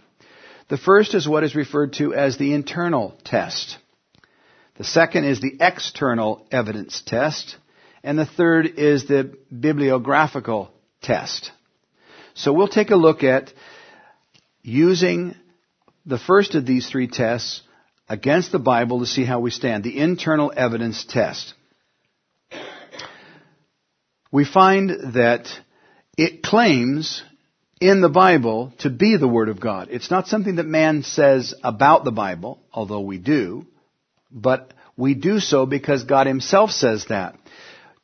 [0.69, 3.77] The first is what is referred to as the internal test.
[4.77, 7.57] The second is the external evidence test.
[8.03, 11.51] And the third is the bibliographical test.
[12.35, 13.51] So we'll take a look at
[14.61, 15.35] using
[16.05, 17.61] the first of these three tests
[18.07, 19.83] against the Bible to see how we stand.
[19.83, 21.53] The internal evidence test.
[24.31, 25.47] We find that
[26.17, 27.23] it claims
[27.79, 29.89] in the Bible to be the Word of God.
[29.91, 33.65] It's not something that man says about the Bible, although we do,
[34.31, 37.35] but we do so because God himself says that.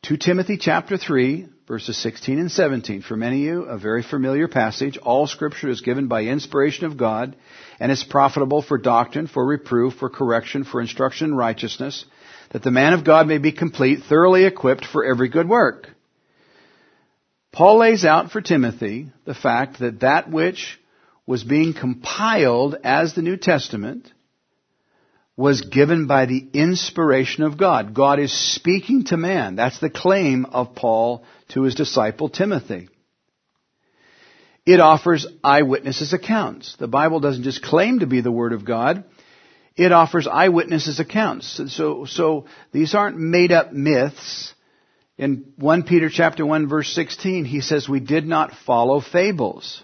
[0.04, 3.02] 2 Timothy chapter 3, verses 16 and 17.
[3.02, 4.98] For many of you, a very familiar passage.
[4.98, 7.36] All scripture is given by inspiration of God
[7.80, 12.06] and is profitable for doctrine, for reproof, for correction, for instruction in righteousness,
[12.52, 15.88] that the man of God may be complete, thoroughly equipped for every good work.
[17.54, 20.80] Paul lays out for Timothy the fact that that which
[21.28, 24.12] was being compiled as the New Testament
[25.38, 27.94] was given by the inspiration of God.
[27.94, 29.56] God is speaking to man.
[29.56, 32.90] That's the claim of Paul to his disciple Timothy.
[34.66, 36.76] It offers eyewitnesses accounts.
[36.78, 39.04] The Bible doesn't just claim to be the Word of God.
[39.76, 41.62] It offers eyewitnesses accounts.
[41.68, 44.53] So, so these aren't made up myths.
[45.24, 49.82] In 1 Peter chapter 1 verse 16, he says, we did not follow fables.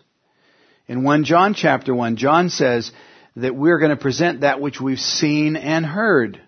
[0.85, 2.91] In 1 John chapter 1, John says
[3.37, 6.41] that we're going to present that which we've seen and heard.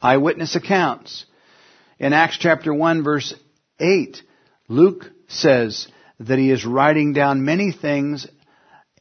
[0.00, 1.26] Eyewitness accounts.
[1.98, 3.34] In Acts chapter 1 verse
[3.80, 4.22] 8,
[4.68, 5.88] Luke says
[6.20, 8.28] that he is writing down many things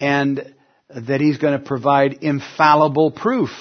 [0.02, 0.52] and
[0.90, 3.52] that he's going to provide infallible proof.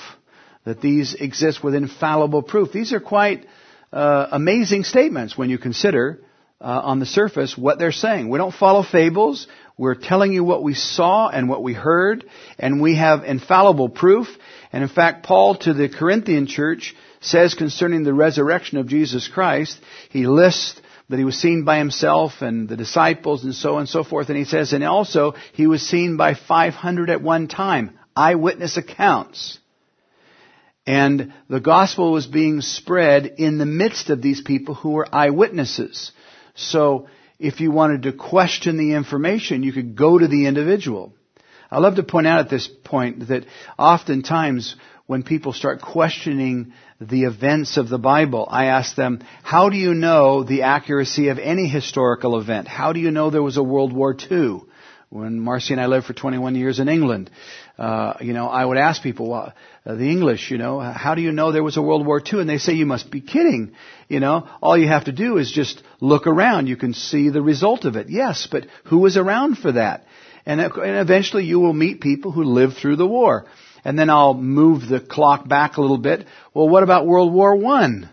[0.65, 2.73] That these exist with infallible proof.
[2.73, 3.47] These are quite
[3.95, 6.21] uh, amazing statements when you consider
[6.61, 8.29] uh, on the surface what they're saying.
[8.29, 9.47] We don't follow fables.
[9.79, 12.25] We're telling you what we saw and what we heard,
[12.59, 14.27] and we have infallible proof.
[14.73, 19.79] And in fact, Paul to the Corinthian church says concerning the resurrection of Jesus Christ,
[20.11, 23.89] he lists that he was seen by himself and the disciples and so on and
[23.89, 24.29] so forth.
[24.29, 27.99] And he says, and also he was seen by 500 at one time.
[28.17, 29.59] Eyewitness accounts.
[30.87, 36.13] And the gospel was being spread in the midst of these people who were eyewitnesses.
[36.55, 41.15] So if you wanted to question the information, you could go to the individual.
[41.71, 43.47] I love to point out at this point that
[43.79, 49.77] oftentimes when people start questioning the events of the Bible, I ask them, how do
[49.77, 52.69] you know the accuracy of any historical event?
[52.69, 54.61] How do you know there was a World War II?
[55.11, 57.31] When Marcy and I lived for 21 years in England,
[57.79, 59.53] uh, you know, I would ask people, well,
[59.87, 62.41] uh, the English, you know, how do you know there was a World War II?
[62.41, 63.75] And they say, you must be kidding.
[64.09, 66.69] You know, all you have to do is just look around.
[66.69, 68.09] You can see the result of it.
[68.09, 70.07] Yes, but who was around for that?
[70.47, 73.47] And, and eventually you will meet people who lived through the war.
[73.85, 76.27] And then I'll move the clock back a little bit.
[76.55, 78.09] Well, what about World War One?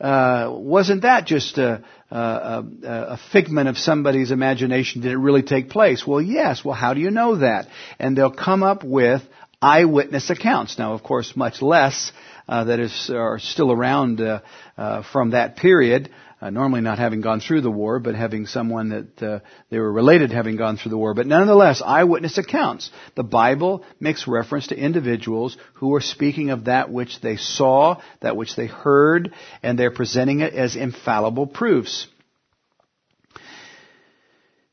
[0.00, 5.02] Uh, wasn't that just a, a, a, figment of somebody's imagination?
[5.02, 6.06] Did it really take place?
[6.06, 6.64] Well, yes.
[6.64, 7.68] Well, how do you know that?
[7.98, 9.20] And they'll come up with
[9.62, 10.78] eyewitness accounts.
[10.78, 12.12] Now, of course, much less
[12.48, 14.40] uh, that is are still around uh,
[14.76, 16.10] uh, from that period.
[16.42, 19.92] Uh, normally not having gone through the war, but having someone that uh, they were
[19.92, 21.12] related having gone through the war.
[21.12, 22.90] But nonetheless, eyewitness accounts.
[23.14, 28.38] The Bible makes reference to individuals who are speaking of that which they saw, that
[28.38, 32.06] which they heard, and they're presenting it as infallible proofs.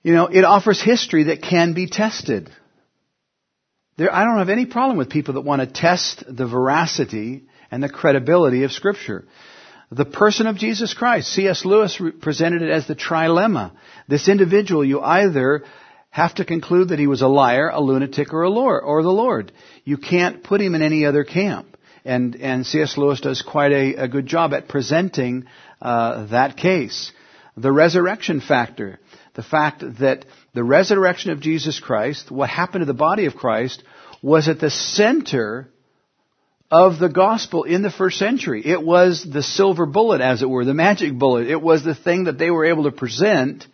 [0.03, 2.49] You know, it offers history that can be tested.
[3.97, 7.81] There, I don't have any problem with people that want to test the veracity and
[7.81, 9.25] the credibility of Scripture.
[9.91, 11.29] The person of Jesus Christ.
[11.33, 11.65] C.S.
[11.65, 13.71] Lewis presented it as the trilemma.
[14.07, 15.63] This individual, you either
[16.09, 19.09] have to conclude that he was a liar, a lunatic, or a Lord, or the
[19.09, 19.51] Lord.
[19.83, 21.75] You can't put him in any other camp.
[22.05, 22.97] And, and C.S.
[22.97, 25.45] Lewis does quite a, a good job at presenting
[25.81, 27.11] uh, that case.
[27.55, 28.99] The resurrection factor
[29.37, 30.25] the fact that
[30.57, 33.83] the resurrection of Jesus Christ, what happened to the body of Christ,
[34.23, 35.69] was at the center
[36.71, 38.63] of the gospel in the first century.
[38.65, 41.45] It was the silver bullet, as it were, the magic bullet.
[41.45, 43.67] It was the thing that they were able to present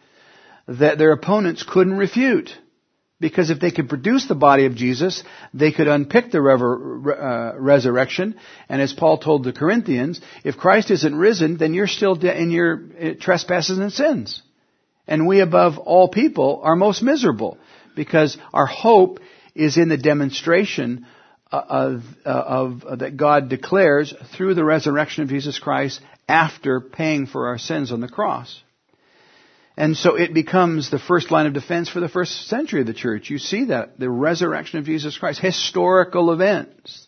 [0.67, 2.51] that their opponents couldn't refute.
[3.17, 5.23] Because if they could produce the body of Jesus,
[5.53, 8.35] they could unpick the rever- uh, resurrection.
[8.67, 12.83] And as Paul told the Corinthians, if Christ isn't risen, then you're still in your
[13.01, 14.42] uh, trespasses and sins.
[15.07, 17.57] And we above all people are most miserable
[17.95, 19.19] because our hope
[19.55, 21.05] is in the demonstration
[21.51, 26.79] uh, of, uh, of, of, that God declares through the resurrection of Jesus Christ after
[26.79, 28.61] paying for our sins on the cross.
[29.75, 32.93] And so it becomes the first line of defense for the first century of the
[32.93, 33.29] church.
[33.29, 37.07] You see that, the resurrection of Jesus Christ, historical events.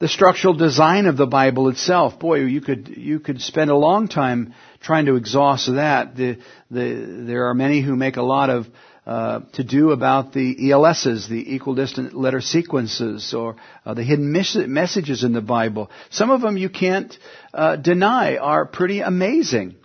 [0.00, 4.06] The structural design of the Bible itself, boy, you could, you could spend a long
[4.06, 6.14] time trying to exhaust that.
[6.14, 6.38] The,
[6.70, 8.68] the, there are many who make a lot of
[9.04, 14.68] uh, to do about the ELSs, the equidistant letter sequences, or uh, the hidden mes-
[14.68, 15.90] messages in the Bible.
[16.10, 17.18] Some of them you can't
[17.52, 19.76] uh, deny are pretty amazing.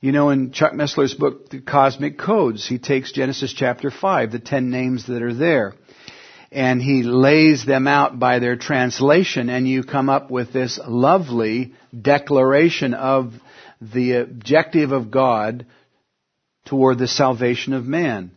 [0.00, 4.38] You know, in Chuck Missler's book, The Cosmic Codes, he takes Genesis chapter 5, the
[4.38, 5.74] ten names that are there,
[6.50, 11.74] and he lays them out by their translation, and you come up with this lovely
[12.00, 13.34] declaration of
[13.80, 15.66] the objective of God
[16.66, 18.32] toward the salvation of man.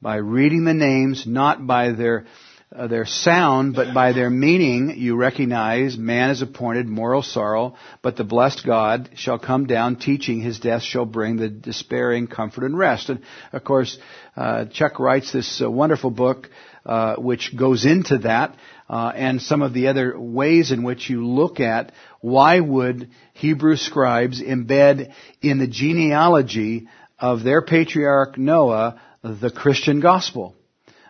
[0.00, 2.26] By reading the names, not by their
[2.74, 8.16] uh, their sound, but by their meaning you recognize man is appointed moral sorrow, but
[8.16, 12.76] the blessed God shall come down teaching his death shall bring the despairing comfort and
[12.76, 13.08] rest.
[13.08, 13.96] And of course,
[14.36, 16.50] uh, Chuck writes this uh, wonderful book,
[16.86, 18.56] uh, which goes into that,
[18.88, 23.76] uh, and some of the other ways in which you look at why would Hebrew
[23.76, 25.12] scribes embed
[25.42, 30.54] in the genealogy of their patriarch Noah the Christian gospel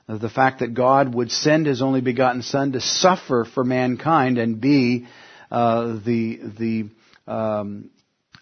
[0.09, 4.61] the fact that God would send His only begotten Son to suffer for mankind and
[4.61, 5.07] be
[5.51, 7.91] uh, the the um,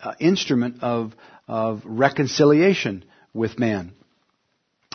[0.03, 1.15] uh, instrument of
[1.49, 3.93] of reconciliation with man.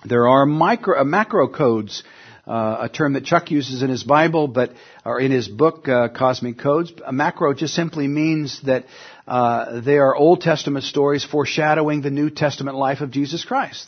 [0.05, 2.03] There are micro uh, macro codes.
[2.49, 4.71] Uh, a term that Chuck uses in his Bible, but
[5.05, 6.91] or in his book uh, Cosmic Codes.
[7.05, 8.85] A macro just simply means that
[9.27, 13.87] uh, they are Old Testament stories foreshadowing the New Testament life of Jesus Christ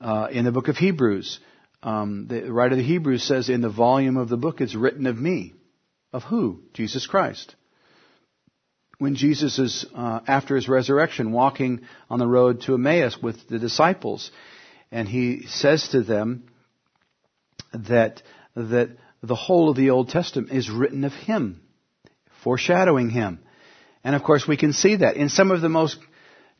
[0.00, 1.38] uh, in the book of Hebrews.
[1.84, 5.06] Um, the writer of the Hebrews says, in the volume of the book, it's written
[5.06, 5.52] of me.
[6.12, 6.62] Of who?
[6.74, 7.54] Jesus Christ.
[8.98, 13.60] When Jesus is, uh, after his resurrection, walking on the road to Emmaus with the
[13.60, 14.32] disciples,
[14.90, 16.48] and he says to them
[17.72, 18.22] that,
[18.54, 18.90] that
[19.22, 21.62] the whole of the Old Testament is written of him,
[22.42, 23.40] foreshadowing him.
[24.04, 25.98] And of course we can see that in some of the most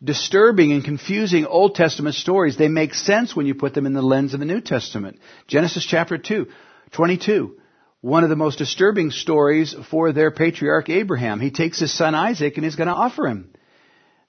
[0.02, 4.02] disturbing and confusing Old Testament stories, they make sense when you put them in the
[4.02, 5.18] lens of the New Testament.
[5.46, 6.46] Genesis chapter 2,
[6.92, 7.56] 22.
[8.00, 11.38] One of the most disturbing stories for their patriarch Abraham.
[11.40, 13.52] He takes his son Isaac and he's going to offer him.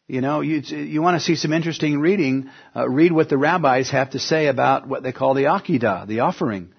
[0.07, 3.89] You know, you, you want to see some interesting reading, uh, read what the rabbis
[3.91, 6.73] have to say about what they call the Akedah, the offering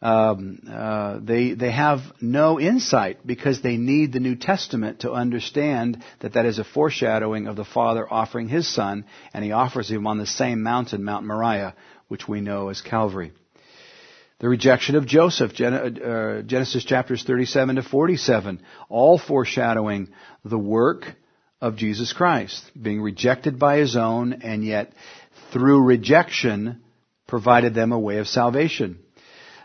[0.00, 6.04] um, uh, they they have no insight because they need the New Testament to understand
[6.20, 9.04] that that is a foreshadowing of the Father offering His Son,
[9.34, 11.74] and He offers Him on the same mountain, Mount Moriah,
[12.06, 13.32] which we know as Calvary.
[14.38, 20.10] The rejection of Joseph, uh, Genesis chapters 37 to 47, all foreshadowing
[20.44, 21.06] the work
[21.60, 24.92] of Jesus Christ, being rejected by His own, and yet
[25.52, 26.82] through rejection
[27.26, 28.98] provided them a way of salvation.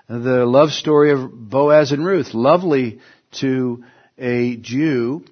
[0.07, 2.99] The love story of Boaz and Ruth, lovely
[3.39, 3.83] to
[4.17, 5.23] a Jew,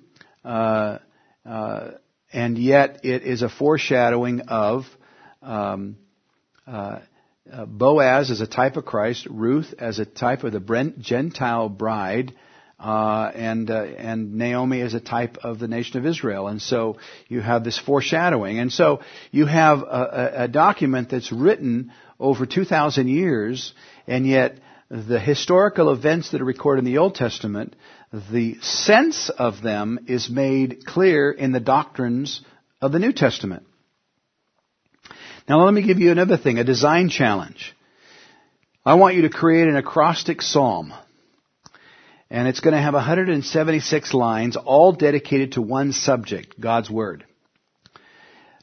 [0.45, 0.99] uh,
[1.45, 1.91] uh,
[2.31, 4.85] and yet it is a foreshadowing of
[5.41, 5.97] um,
[6.65, 6.99] uh,
[7.51, 12.33] uh Boaz as a type of Christ, Ruth as a type of the Gentile bride,
[12.81, 16.47] uh, and uh, and Naomi is a type of the nation of Israel.
[16.47, 19.01] And so you have this foreshadowing, and so
[19.31, 23.73] you have a, a document that's written over 2,000 years,
[24.07, 24.59] and yet
[24.89, 27.75] the historical events that are recorded in the Old Testament,
[28.31, 32.41] the sense of them is made clear in the doctrines
[32.81, 33.65] of the New Testament.
[35.47, 37.75] Now let me give you another thing, a design challenge.
[38.85, 40.93] I want you to create an acrostic psalm.
[42.31, 47.25] And it's going to have 176 lines, all dedicated to one subject, God's Word.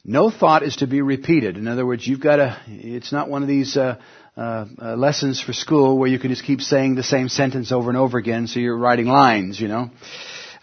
[0.03, 1.55] No thought is to be repeated.
[1.55, 4.01] In other words, you've got to, it's not one of these uh,
[4.35, 7.91] uh, uh, lessons for school where you can just keep saying the same sentence over
[7.91, 9.59] and over again, so you're writing lines.
[9.59, 9.91] You know,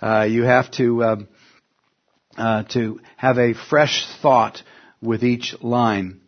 [0.02, 1.28] uh, you have to um,
[2.36, 4.64] uh, to have a fresh thought
[5.00, 6.20] with each line.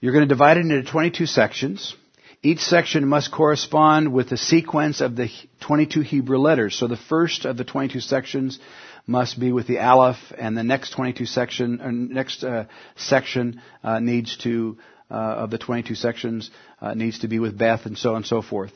[0.00, 1.96] You're going to divide it into 22 sections.
[2.44, 5.30] Each section must correspond with the sequence of the
[5.62, 6.76] 22 Hebrew letters.
[6.76, 8.58] So the first of the 22 sections
[9.06, 12.66] must be with the Aleph, and the next 22 section, or next uh,
[12.96, 14.76] section uh, needs to
[15.10, 16.50] uh, of the 22 sections
[16.82, 18.72] uh, needs to be with Beth, and so on and so forth,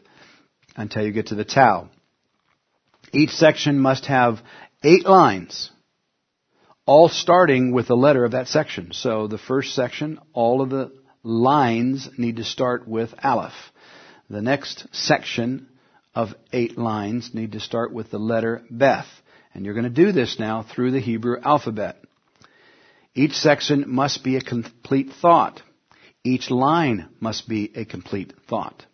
[0.75, 1.91] until you get to the Tau.
[3.13, 4.39] Each section must have
[4.83, 5.71] eight lines,
[6.87, 8.95] all starting with the letter of that section.
[8.95, 10.91] So the first section, all of the
[11.23, 13.53] lines need to start with Aleph.
[14.31, 15.69] The next section
[16.15, 19.07] of eight lines need to start with the letter Beth.
[19.55, 21.97] And you're going to do this now through the Hebrew alphabet.
[23.15, 25.63] Each section must be a complete thought.
[26.23, 28.85] Each line must be a complete thought.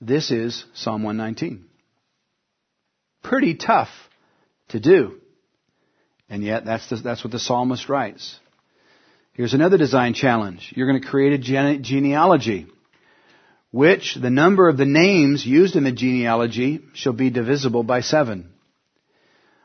[0.00, 1.64] This is Psalm 119.
[3.22, 3.88] Pretty tough
[4.68, 5.20] to do.
[6.28, 8.38] And yet that's, the, that's what the psalmist writes.
[9.34, 10.72] Here's another design challenge.
[10.76, 12.66] You're going to create a gene- genealogy,
[13.70, 18.50] which the number of the names used in the genealogy shall be divisible by seven.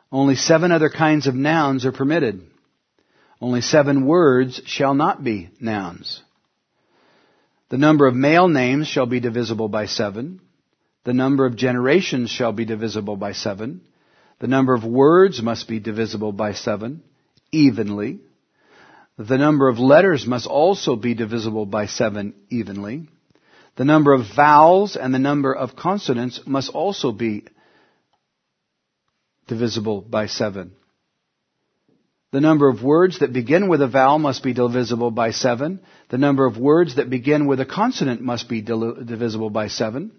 [0.10, 2.42] Only seven other kinds of nouns are permitted.
[3.42, 6.22] Only seven words shall not be nouns.
[7.70, 10.40] The number of male names shall be divisible by seven.
[11.04, 13.82] The number of generations shall be divisible by seven.
[14.40, 17.04] The number of words must be divisible by seven,
[17.52, 18.20] evenly.
[19.18, 23.10] The number of letters must also be divisible by seven evenly.
[23.76, 27.46] The number of vowels and the number of consonants must also be
[29.48, 30.74] divisible by seven.
[32.32, 35.80] The number of words that begin with a vowel must be divisible by seven.
[36.10, 40.12] The number of words that begin with a consonant must be divisible by seven.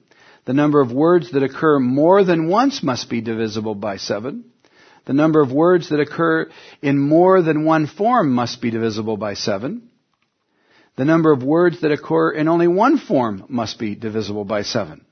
[0.47, 4.45] The number of words that occur more than once must be divisible by seven.
[5.09, 6.51] The number of words that occur
[6.83, 9.89] in more than one form must be divisible by seven.
[10.97, 15.07] The number of words that occur in only one form must be divisible by seven.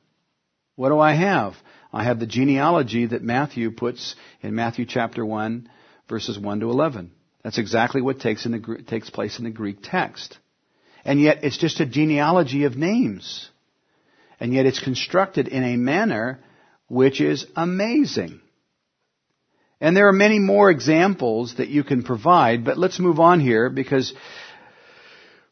[0.74, 1.55] What do I have?
[1.94, 5.70] I have the genealogy that Matthew puts in Matthew chapter 1
[6.11, 7.11] verses 1 to 11.
[7.42, 10.36] That's exactly what takes, the, takes place in the Greek text.
[11.07, 13.49] And yet it's just a genealogy of names.
[14.38, 16.40] And yet it's constructed in a manner
[16.86, 18.42] which is amazing.
[19.79, 23.68] And there are many more examples that you can provide, but let's move on here
[23.68, 24.14] because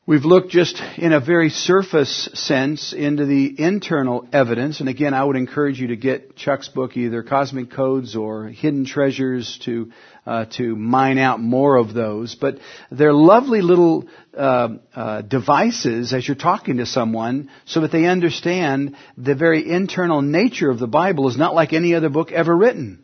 [0.07, 4.81] we've looked just in a very surface sense into the internal evidence.
[4.81, 8.87] And again, I would encourage you to get Chuck's book, either Cosmic Codes or Hidden
[8.87, 9.93] Treasures, to
[10.25, 12.35] uh, to mine out more of those.
[12.35, 12.61] But
[12.91, 18.97] they're lovely little uh, uh, devices as you're talking to someone, so that they understand
[19.19, 23.04] the very internal nature of the Bible is not like any other book ever written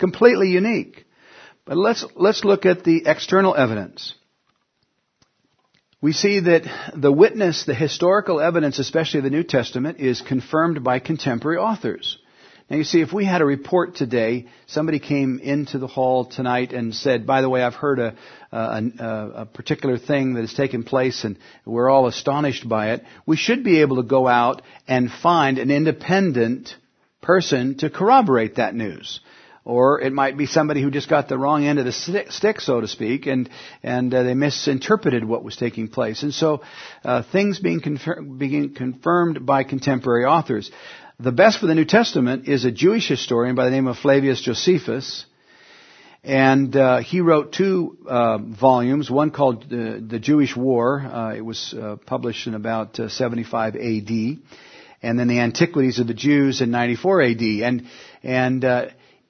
[0.00, 1.04] completely unique.
[1.64, 4.14] But let's, let's look at the external evidence.
[6.00, 6.62] We see that
[6.96, 12.18] the witness, the historical evidence, especially the New Testament, is confirmed by contemporary authors.
[12.70, 16.72] Now you see, if we had a report today, somebody came into the hall tonight
[16.72, 18.14] and said, by the way, I've heard a,
[18.52, 18.82] a,
[19.34, 21.36] a, particular thing that has taken place and
[21.66, 25.70] we're all astonished by it, we should be able to go out and find an
[25.70, 26.76] independent
[27.20, 29.20] person to corroborate that news
[29.64, 32.80] or it might be somebody who just got the wrong end of the stick, so
[32.80, 33.50] to speak, and
[33.82, 36.22] and uh, they misinterpreted what was taking place.
[36.22, 36.62] And so,
[37.04, 37.80] uh, things being,
[38.38, 40.70] being confirmed by contemporary authors.
[41.18, 44.40] The best for the New Testament is a Jewish historian by the name of Flavius
[44.40, 45.26] Josephus,
[46.24, 49.10] and uh, he wrote two uh, volumes.
[49.10, 51.74] One called uh, "The Jewish War." Uh, it was
[52.06, 54.38] published in about 75 A.D.,
[55.02, 57.62] and then the Antiquities of the Jews in 94 A.D.
[57.62, 57.86] And
[58.22, 58.64] and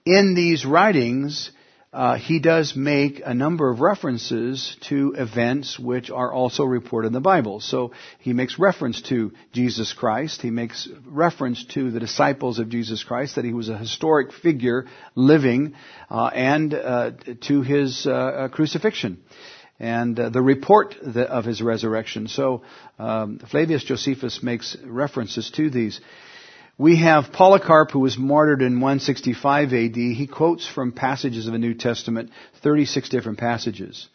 [0.05, 1.51] in these writings,
[1.93, 7.13] uh, he does make a number of references to events which are also reported in
[7.13, 7.59] the Bible.
[7.59, 10.41] So he makes reference to Jesus Christ.
[10.41, 14.87] He makes reference to the disciples of Jesus Christ, that he was a historic figure
[15.17, 15.75] living,
[16.09, 17.11] uh, and uh,
[17.49, 19.21] to his uh, uh, crucifixion
[19.81, 22.29] and uh, the report of his resurrection.
[22.29, 22.63] So
[22.99, 26.01] um, Flavius Josephus makes references to these.
[26.81, 29.97] We have Polycarp, who was martyred in 165 AD.
[29.97, 32.31] He quotes from passages of the New Testament,
[32.63, 34.09] 36 different passages.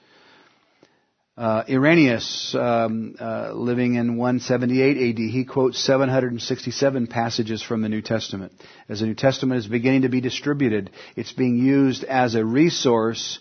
[1.37, 8.01] Uh, Irenaeus, um, uh, living in 178 AD, he quotes 767 passages from the New
[8.01, 8.51] Testament.
[8.89, 13.37] As the New Testament is beginning to be distributed, it's being used as a resource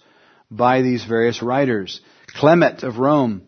[0.51, 2.03] by these various writers.
[2.27, 3.41] Clement of Rome,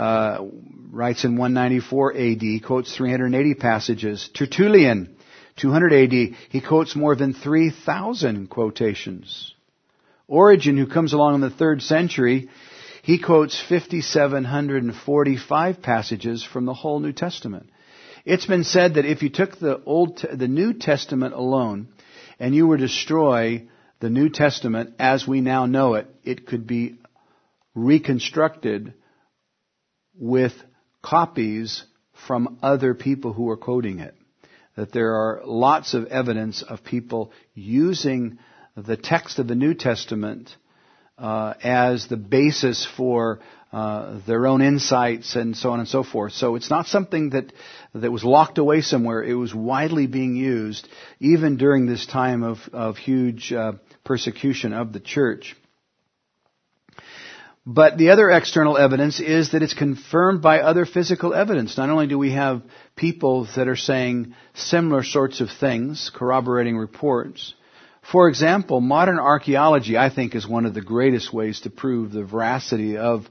[0.00, 0.46] uh,
[0.90, 4.30] writes in 194 AD, quotes 380 passages.
[4.32, 5.14] Tertullian,
[5.56, 6.12] 200 AD,
[6.48, 9.54] he quotes more than 3,000 quotations.
[10.26, 12.48] Origen, who comes along in the third century,
[13.02, 17.68] he quotes 5,745 passages from the whole New Testament.
[18.24, 21.88] It's been said that if you took the Old, the New Testament alone,
[22.38, 26.66] and you were to destroy the New Testament as we now know it, it could
[26.66, 26.96] be
[27.74, 28.94] reconstructed
[30.20, 30.52] with
[31.02, 31.82] copies
[32.26, 34.14] from other people who are quoting it.
[34.76, 38.38] That there are lots of evidence of people using
[38.76, 40.54] the text of the New Testament
[41.18, 43.40] uh, as the basis for
[43.72, 46.32] uh, their own insights and so on and so forth.
[46.32, 47.52] So it's not something that
[47.94, 49.22] that was locked away somewhere.
[49.22, 53.72] It was widely being used even during this time of of huge uh,
[54.04, 55.56] persecution of the church.
[57.66, 61.76] But the other external evidence is that it's confirmed by other physical evidence.
[61.76, 62.62] Not only do we have
[62.96, 67.54] people that are saying similar sorts of things, corroborating reports.
[68.10, 72.24] For example, modern archaeology, I think, is one of the greatest ways to prove the
[72.24, 73.26] veracity of,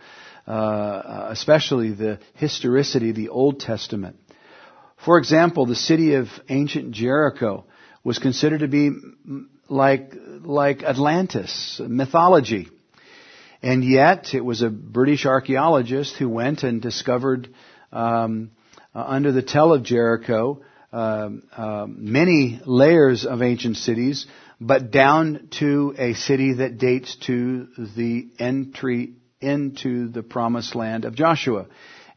[0.46, 4.18] uh, especially the historicity of the Old Testament.
[5.04, 7.66] For example, the city of ancient Jericho
[8.04, 8.92] was considered to be
[9.70, 10.14] like,
[10.44, 12.70] like Atlantis, mythology.
[13.62, 17.50] And yet, it was a British archaeologist who went and discovered
[17.92, 18.52] um,
[18.96, 24.26] uh, under the Tell of Jericho uh, uh, many layers of ancient cities,
[24.60, 31.16] but down to a city that dates to the entry into the promised land of
[31.16, 31.68] Joshua.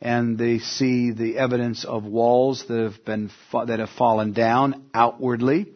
[0.01, 5.67] And they see the evidence of walls that have been that have fallen down outwardly.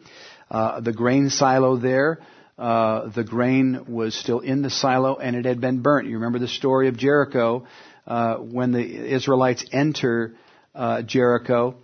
[0.49, 2.19] Uh, the grain silo there
[2.57, 6.07] uh, the grain was still in the silo and it had been burnt.
[6.07, 7.67] You remember the story of Jericho
[8.07, 10.33] uh, when the Israelites enter
[10.73, 11.75] uh, Jericho.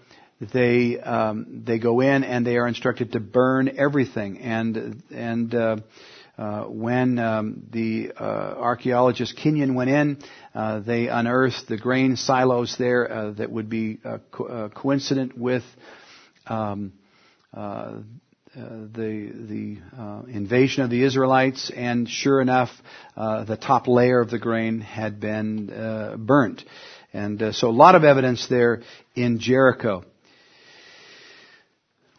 [0.42, 4.40] They um, they go in and they are instructed to burn everything.
[4.40, 5.78] And and uh,
[6.38, 10.18] uh, when um, the uh, archaeologist Kenyon went in,
[10.56, 14.00] uh, they unearthed the grain silos there that would be
[14.32, 15.64] co- coincident with
[16.48, 16.94] um,
[17.54, 18.00] uh,
[18.56, 22.70] the the uh, invasion of the Israelites, and sure enough,
[23.18, 26.64] uh, the top layer of the grain had been uh, burnt,
[27.14, 28.84] and uh, so a lot of evidence there
[29.16, 30.04] in Jericho.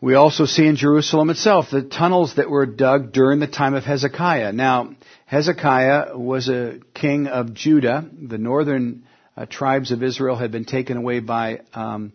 [0.01, 3.85] We also see in Jerusalem itself the tunnels that were dug during the time of
[3.85, 4.53] Hezekiah.
[4.53, 8.05] Now, Hezekiah was a king of Judah.
[8.13, 9.05] The northern
[9.49, 12.13] tribes of Israel had been taken away by um,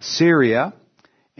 [0.00, 0.72] Syria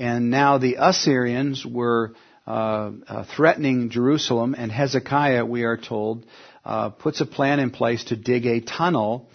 [0.03, 6.27] and now the Assyrians were uh, uh, threatening Jerusalem, and Hezekiah, we are told,
[6.65, 9.31] uh, puts a plan in place to dig a tunnel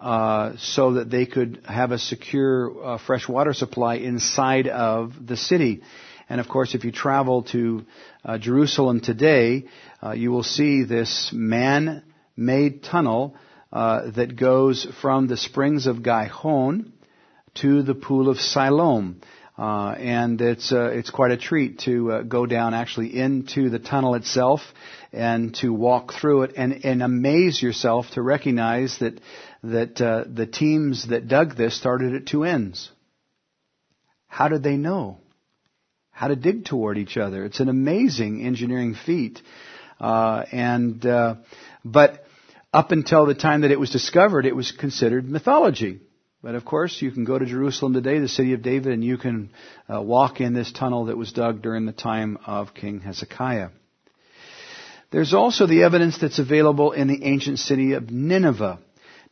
[0.00, 5.36] uh, so that they could have a secure uh, fresh water supply inside of the
[5.36, 5.82] city.
[6.28, 7.86] And of course, if you travel to
[8.24, 9.66] uh, Jerusalem today,
[10.14, 13.36] you will see this man-made tunnel
[13.70, 16.92] that goes from the springs of Gihon
[17.60, 19.20] to the pool of Siloam.
[19.58, 23.80] Uh, and it's uh, it's quite a treat to uh, go down actually into the
[23.80, 24.60] tunnel itself
[25.12, 29.20] and to walk through it and, and amaze yourself to recognize that
[29.64, 32.88] that uh, the teams that dug this started at two ends.
[34.28, 35.18] How did they know
[36.12, 37.44] how to dig toward each other?
[37.44, 39.42] It's an amazing engineering feat,
[39.98, 41.34] uh, and uh,
[41.84, 42.24] but
[42.72, 45.98] up until the time that it was discovered, it was considered mythology.
[46.40, 49.18] But of course, you can go to Jerusalem today, the city of David, and you
[49.18, 49.50] can
[49.92, 53.70] uh, walk in this tunnel that was dug during the time of King Hezekiah.
[55.10, 58.78] There's also the evidence that's available in the ancient city of Nineveh.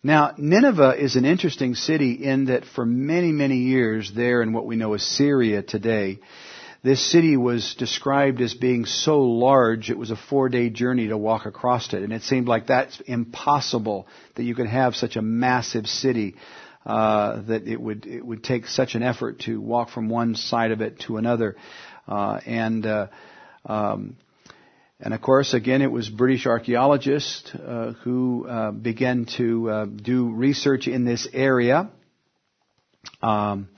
[0.03, 4.67] Now, Nineveh is an interesting city in that for many, many years there in what
[4.67, 6.19] we know as Syria today,
[6.83, 11.17] this city was described as being so large it was a four day journey to
[11.17, 12.03] walk across it.
[12.03, 16.35] And it seemed like that's impossible that you could have such a massive city
[16.87, 20.71] uh, that it would it would take such an effort to walk from one side
[20.71, 21.57] of it to another,
[22.07, 23.09] uh, and uh,
[23.67, 24.17] um,
[25.01, 30.31] and of course, again, it was British archaeologists uh, who uh, began to uh, do
[30.31, 31.91] research in this area,
[33.21, 33.69] um,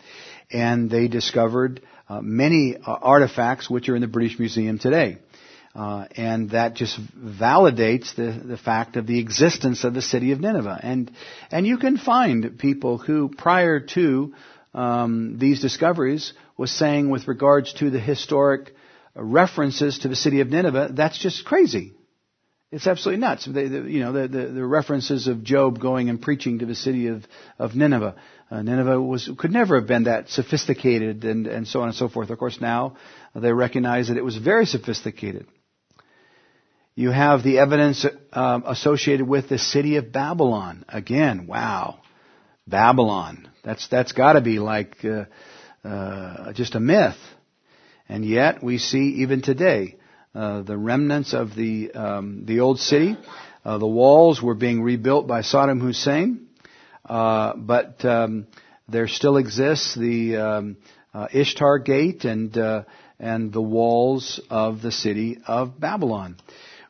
[0.53, 1.81] and they discovered
[2.21, 5.19] many artifacts which are in the British Museum today.
[5.79, 10.41] Uh, and that just validates the, the fact of the existence of the city of
[10.41, 10.81] Nineveh.
[10.83, 11.09] And,
[11.53, 14.35] and you can find people who, prior to
[14.75, 18.75] um, these discoveries, was saying with regards to the historic
[19.15, 21.93] references to the city of Nineveh, that's just crazy.
[22.73, 23.47] It's absolutely nuts.
[23.47, 26.75] They, the, you know, the, the, the, references of Job going and preaching to the
[26.75, 27.25] city of,
[27.57, 28.17] of Nineveh.
[28.51, 32.09] Uh, Nineveh was, could never have been that sophisticated and, and so on and so
[32.09, 32.31] forth.
[32.31, 32.97] Of course, now
[33.33, 35.47] they recognize that it was very sophisticated.
[36.99, 40.85] You have the evidence um, associated with the city of Babylon.
[40.89, 42.01] Again, wow.
[42.67, 43.49] Babylon.
[43.63, 45.27] That's, that's gotta be like, uh,
[45.87, 47.15] uh, just a myth.
[48.09, 49.95] And yet we see even today,
[50.35, 53.17] uh, the remnants of the, um, the old city,
[53.65, 56.49] uh, the walls were being rebuilt by Saddam Hussein,
[57.09, 58.49] uh, but um,
[58.89, 60.77] there still exists the um,
[61.15, 62.83] uh, Ishtar Gate and uh,
[63.21, 66.37] and the walls of the city of Babylon,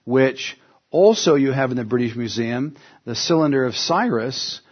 [0.09, 0.56] which
[0.90, 4.62] also you have in the British Museum the cylinder of Cyrus,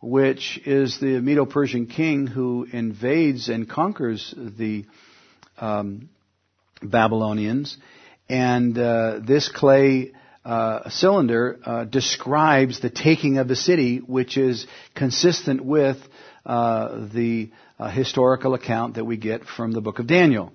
[0.00, 4.84] which is the Medo-Persian king who invades and conquers the
[5.58, 6.10] um,
[6.80, 7.76] Babylonians,
[8.28, 10.12] and uh, this clay
[10.44, 14.64] uh, cylinder uh, describes the taking of the city, which is
[14.94, 15.96] consistent with
[16.46, 20.52] uh, the uh, historical account that we get from the book of Daniel.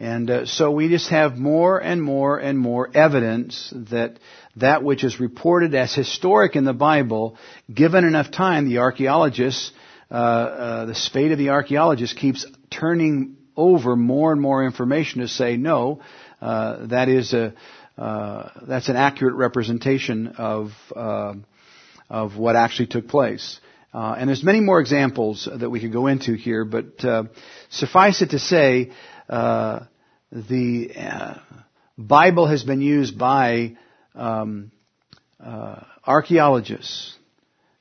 [0.00, 4.18] And uh, so we just have more and more and more evidence that
[4.56, 7.36] that which is reported as historic in the Bible,
[7.72, 9.72] given enough time, the archaeologists,
[10.10, 15.58] uh, the spade of the archaeologists keeps turning over more and more information to say,
[15.58, 16.00] no,
[16.40, 17.52] that is a,
[17.98, 21.34] uh, that's an accurate representation of uh,
[22.08, 23.60] of what actually took place.
[23.92, 27.24] Uh, and there's many more examples that we could go into here, but uh,
[27.70, 28.92] suffice it to say,
[29.28, 29.80] uh,
[30.30, 31.36] the
[31.98, 33.76] Bible has been used by
[34.14, 34.70] um,
[36.06, 37.16] archaeologists,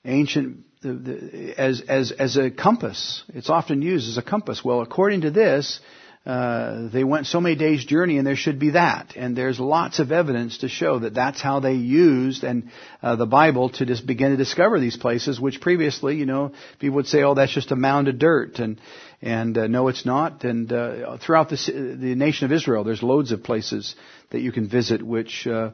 [0.04, 3.24] ancient the, the, as, as, as a compass.
[3.30, 4.64] It's often used as a compass.
[4.64, 5.80] Well, according to this,
[6.26, 9.14] uh, they went so many days journey and there should be that.
[9.16, 12.70] And there's lots of evidence to show that that's how they used and
[13.02, 16.98] uh, the Bible to just begin to discover these places, which previously, you know, people
[16.98, 18.60] would say, oh, that's just a mound of dirt.
[18.60, 18.82] And,
[19.22, 20.44] and uh, no, it's not.
[20.44, 21.56] And uh, throughout the,
[22.00, 23.96] the nation of Israel, there's loads of places
[24.32, 25.72] that you can visit, which, uh,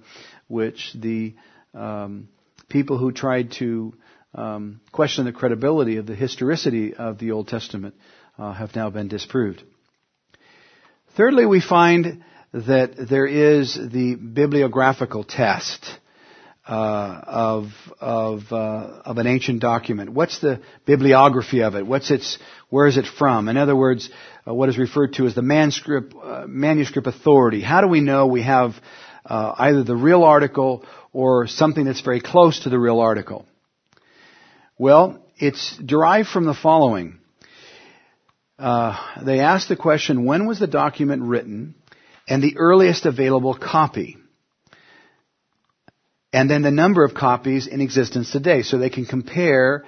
[0.48, 1.34] which the
[1.74, 2.30] um,
[2.70, 3.94] people who tried to
[4.36, 7.96] um, question the credibility of the historicity of the Old Testament
[8.38, 9.64] uh, have now been disproved.
[11.16, 15.86] Thirdly, we find that there is the bibliographical test
[16.68, 17.68] uh, of
[18.02, 20.10] of uh, of an ancient document.
[20.10, 21.88] What's the bibliography of it?
[21.88, 22.38] What's its
[22.70, 23.48] where is it from?
[23.48, 24.10] In other words,
[24.46, 27.62] uh, what is referred to as the manuscript uh, manuscript authority.
[27.62, 28.74] How do we know we have
[29.26, 33.46] uh, either the real article or something that's very close to the real article?
[34.78, 37.20] Well, it's derived from the following
[38.58, 41.76] uh, they asked the question, when was the document written
[42.28, 44.18] and the earliest available copy?
[46.32, 48.62] And then the number of copies in existence today.
[48.62, 49.86] So they can compare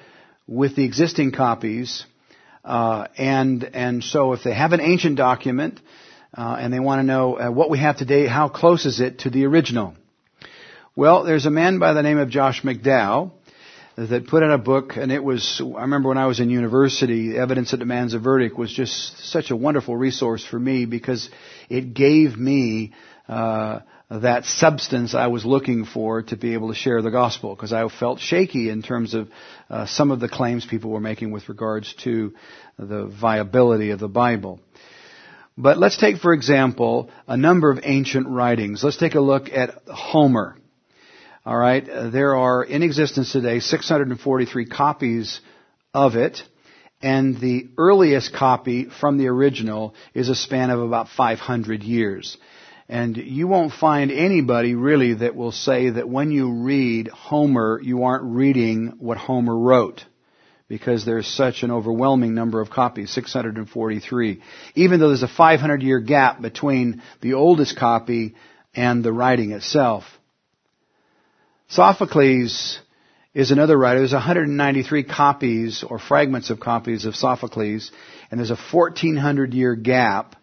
[0.47, 2.05] with the existing copies.
[2.63, 5.79] Uh, and, and so if they have an ancient document,
[6.37, 9.19] uh, and they want to know uh, what we have today, how close is it
[9.19, 9.95] to the original?
[10.95, 13.31] Well, there's a man by the name of Josh McDowell
[13.97, 17.35] that put out a book, and it was, I remember when I was in university,
[17.35, 21.29] Evidence That Demands a Verdict was just such a wonderful resource for me because
[21.67, 22.93] it gave me
[23.27, 23.79] uh,
[24.11, 27.87] that substance I was looking for to be able to share the gospel because I
[27.89, 29.29] felt shaky in terms of
[29.67, 32.35] uh, some of the claims people were making with regards to
[32.77, 34.59] the viability of the Bible.
[35.57, 38.83] But let's take, for example, a number of ancient writings.
[38.83, 40.55] Let's take a look at Homer.
[41.47, 45.39] All right, uh, there are in existence today 643 copies
[45.93, 46.43] of it,
[47.01, 52.35] and the earliest copy from the original is a span of about 500 years.
[52.89, 58.03] And you won't find anybody really that will say that when you read Homer, you
[58.03, 60.03] aren't reading what Homer wrote.
[60.67, 64.41] Because there's such an overwhelming number of copies, 643.
[64.75, 68.35] Even though there's a 500 year gap between the oldest copy
[68.75, 70.03] and the writing itself.
[71.69, 72.79] Sophocles
[73.33, 73.99] is another writer.
[73.99, 77.91] There's 193 copies or fragments of copies of Sophocles,
[78.31, 80.37] and there's a 1400 year gap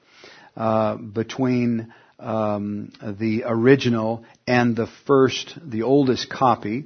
[0.54, 6.84] uh, between um, the original and the first, the oldest copy.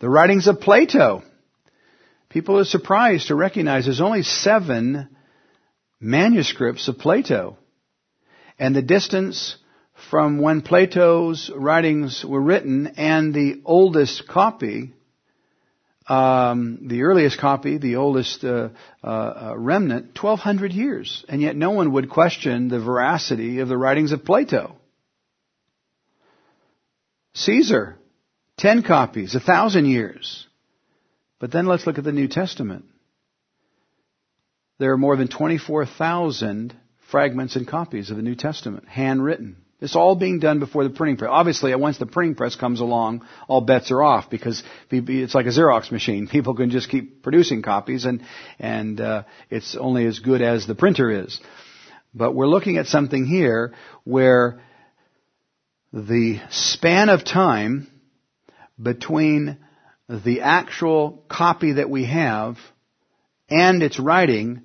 [0.00, 1.22] The writings of Plato.
[2.30, 5.14] People are surprised to recognize there's only seven
[6.00, 7.58] manuscripts of Plato.
[8.58, 9.56] And the distance
[10.10, 14.92] from when Plato's writings were written and the oldest copy,
[16.08, 18.70] um, the earliest copy, the oldest uh,
[19.02, 21.24] uh, uh remnant, 1200 years.
[21.28, 24.76] And yet no one would question the veracity of the writings of Plato.
[27.34, 27.96] Caesar,
[28.58, 30.46] 10 copies, a thousand years.
[31.40, 32.84] But then let's look at the New Testament.
[34.78, 36.74] There are more than 24,000
[37.10, 39.63] fragments and copies of the New Testament, handwritten.
[39.80, 41.30] It's all being done before the printing press.
[41.32, 45.50] Obviously, once the printing press comes along, all bets are off because it's like a
[45.50, 46.28] Xerox machine.
[46.32, 48.22] People can just keep producing copies, and
[48.58, 51.40] and uh, it's only as good as the printer is.
[52.14, 54.60] But we're looking at something here where
[55.92, 57.88] the span of time
[58.80, 59.58] between
[60.08, 62.56] the actual copy that we have
[63.48, 64.62] and its writing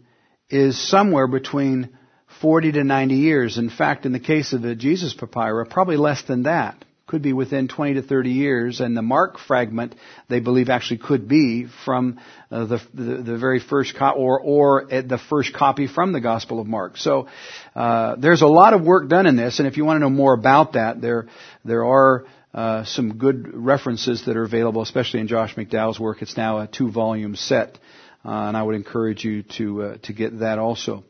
[0.49, 1.97] is somewhere between
[2.41, 3.57] 40 to 90 years.
[3.57, 6.85] In fact, in the case of the Jesus papyri, probably less than that.
[7.07, 9.95] Could be within 20 to 30 years, and the Mark fragment
[10.27, 12.19] they believe actually could be from
[12.51, 16.59] uh, the, the, the very first co- or or the first copy from the Gospel
[16.59, 16.97] of Mark.
[16.97, 17.27] So
[17.75, 20.11] uh, there's a lot of work done in this, and if you want to know
[20.11, 21.25] more about that, there
[21.65, 26.21] there are uh, some good references that are available, especially in Josh McDowell's work.
[26.21, 27.79] It's now a two volume set,
[28.23, 31.03] uh, and I would encourage you to uh, to get that also.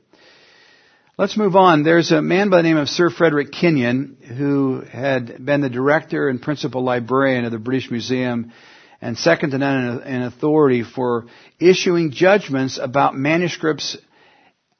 [1.19, 1.83] Let's move on.
[1.83, 6.29] There's a man by the name of Sir Frederick Kenyon who had been the director
[6.29, 8.53] and principal librarian of the British Museum
[9.01, 11.25] and second to none in authority for
[11.59, 13.97] issuing judgments about manuscripts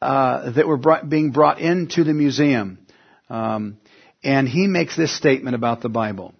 [0.02, 2.80] uh, that were brought, being brought into the museum.
[3.30, 3.78] Um,
[4.24, 6.34] and he makes this statement about the Bible.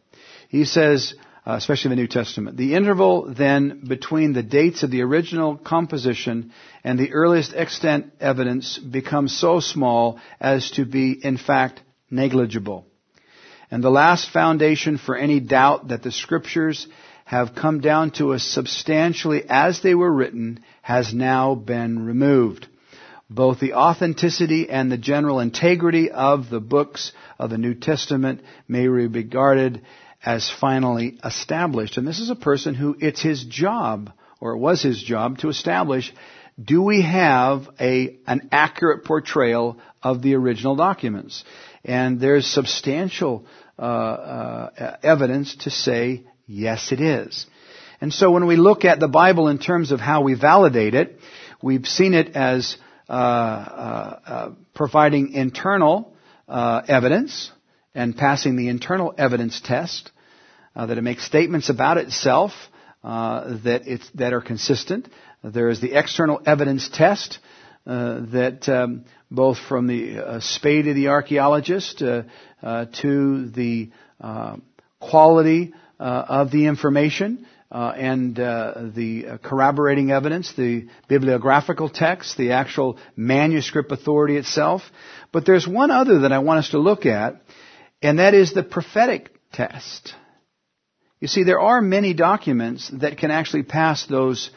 [0.48, 1.14] He says,
[1.50, 2.58] uh, especially the New Testament.
[2.58, 6.52] The interval then between the dates of the original composition
[6.84, 11.82] and the earliest extant evidence becomes so small as to be, in fact,
[12.12, 12.86] negligible.
[13.72, 16.88] And the last foundation for any doubt that the scriptures
[17.26, 22.68] have come down to us substantially as they were written has now been removed.
[23.28, 28.82] Both the authenticity and the general integrity of the books of the New Testament may
[28.82, 29.82] be regarded
[30.26, 31.98] as finally established.
[31.98, 35.50] And this is a person who it's his job, or it was his job, to
[35.50, 36.14] establish
[36.64, 41.44] do we have a, an accurate portrayal of the original documents?
[41.86, 43.46] And there's substantial
[43.78, 47.46] uh, uh, evidence to say yes, it is.
[48.02, 51.20] And so when we look at the Bible in terms of how we validate it,
[51.62, 56.14] we've seen it as uh, uh, uh providing internal
[56.48, 57.52] uh, evidence,
[57.94, 60.12] and passing the internal evidence test,
[60.76, 62.52] uh, that it makes statements about itself
[63.04, 65.08] uh, that it's that are consistent.
[65.44, 67.40] There is the external evidence test
[67.88, 72.24] uh, that um, both from the uh, spade of the archaeologist uh,
[72.62, 73.90] uh, to the
[75.00, 77.46] quality of the information.
[77.72, 84.82] and the corroborating evidence, the bibliographical text, the actual manuscript authority itself.
[85.32, 87.42] But there's one other that I want us to look at,
[88.02, 90.14] and that is the prophetic test.
[91.20, 94.50] You see, there are many documents that can actually pass those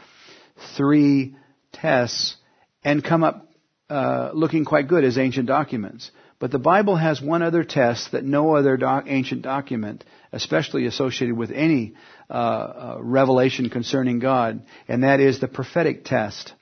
[0.76, 1.34] three
[1.72, 2.36] tests
[2.84, 3.48] and come up
[3.90, 6.10] uh, looking quite good as ancient documents.
[6.38, 11.36] But the Bible has one other test that no other doc- ancient document, especially associated
[11.36, 11.94] with any
[12.28, 16.52] uh, uh, revelation concerning God, and that is the prophetic test.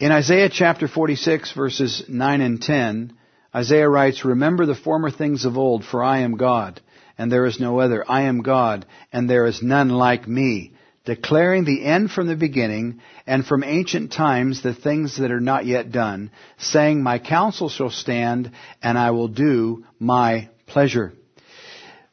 [0.00, 3.16] In Isaiah chapter 46 verses 9 and 10,
[3.54, 6.80] Isaiah writes, Remember the former things of old, for I am God,
[7.18, 8.04] and there is no other.
[8.08, 10.72] I am God, and there is none like me,
[11.04, 15.66] declaring the end from the beginning, and from ancient times the things that are not
[15.66, 21.12] yet done, saying, My counsel shall stand, and I will do my pleasure.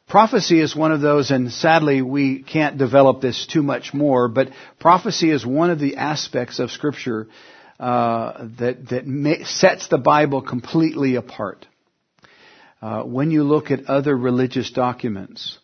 [0.10, 4.50] Prophecy is one of those, and sadly we can't develop this too much more, but
[4.80, 7.28] prophecy is one of the aspects of Scripture
[7.80, 11.66] uh, that that sets the Bible completely apart.
[12.82, 15.58] Uh, when you look at other religious documents,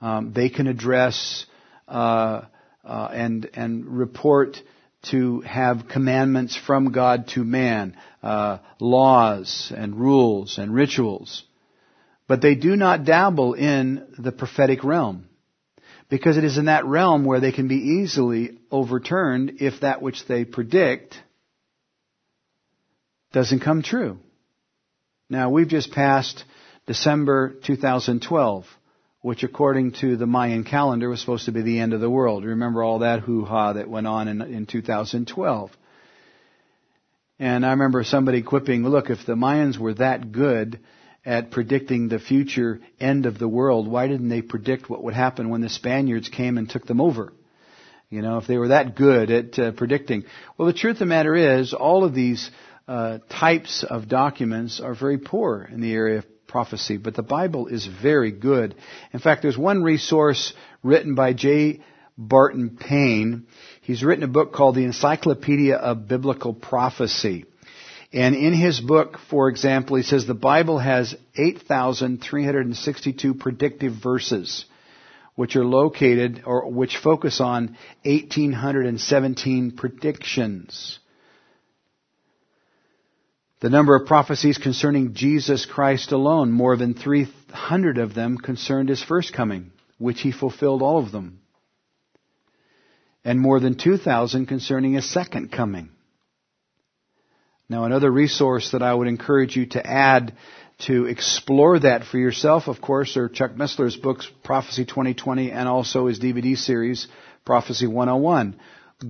[0.00, 1.46] um, they can address
[1.88, 2.42] uh,
[2.84, 4.58] uh and and report
[5.10, 11.44] to have commandments from God to man, uh, laws and rules and rituals,
[12.26, 15.28] but they do not dabble in the prophetic realm
[16.08, 20.26] because it is in that realm where they can be easily overturned if that which
[20.26, 21.16] they predict
[23.36, 24.18] doesn't come true.
[25.28, 26.42] Now, we've just passed
[26.86, 28.64] December 2012,
[29.20, 32.46] which according to the Mayan calendar was supposed to be the end of the world.
[32.46, 35.70] Remember all that hoo-ha that went on in, in 2012.
[37.38, 40.80] And I remember somebody quipping, look, if the Mayans were that good
[41.22, 45.50] at predicting the future end of the world, why didn't they predict what would happen
[45.50, 47.34] when the Spaniards came and took them over?
[48.08, 50.24] You know, if they were that good at uh, predicting.
[50.56, 52.50] Well, the truth of the matter is, all of these
[52.88, 57.66] uh, types of documents are very poor in the area of prophecy, but the Bible
[57.66, 58.74] is very good.
[59.12, 61.80] In fact, there's one resource written by J.
[62.16, 63.46] Barton Payne.
[63.82, 67.44] He's written a book called The Encyclopedia of Biblical Prophecy.
[68.12, 74.64] And in his book, for example, he says the Bible has 8,362 predictive verses,
[75.34, 81.00] which are located or which focus on 1,817 predictions.
[83.66, 89.02] The number of prophecies concerning Jesus Christ alone, more than 300 of them concerned his
[89.02, 91.40] first coming, which he fulfilled all of them.
[93.24, 95.88] And more than 2,000 concerning his second coming.
[97.68, 100.36] Now another resource that I would encourage you to add
[100.86, 106.06] to explore that for yourself, of course, are Chuck Missler's books, Prophecy 2020, and also
[106.06, 107.08] his DVD series,
[107.44, 108.60] Prophecy 101.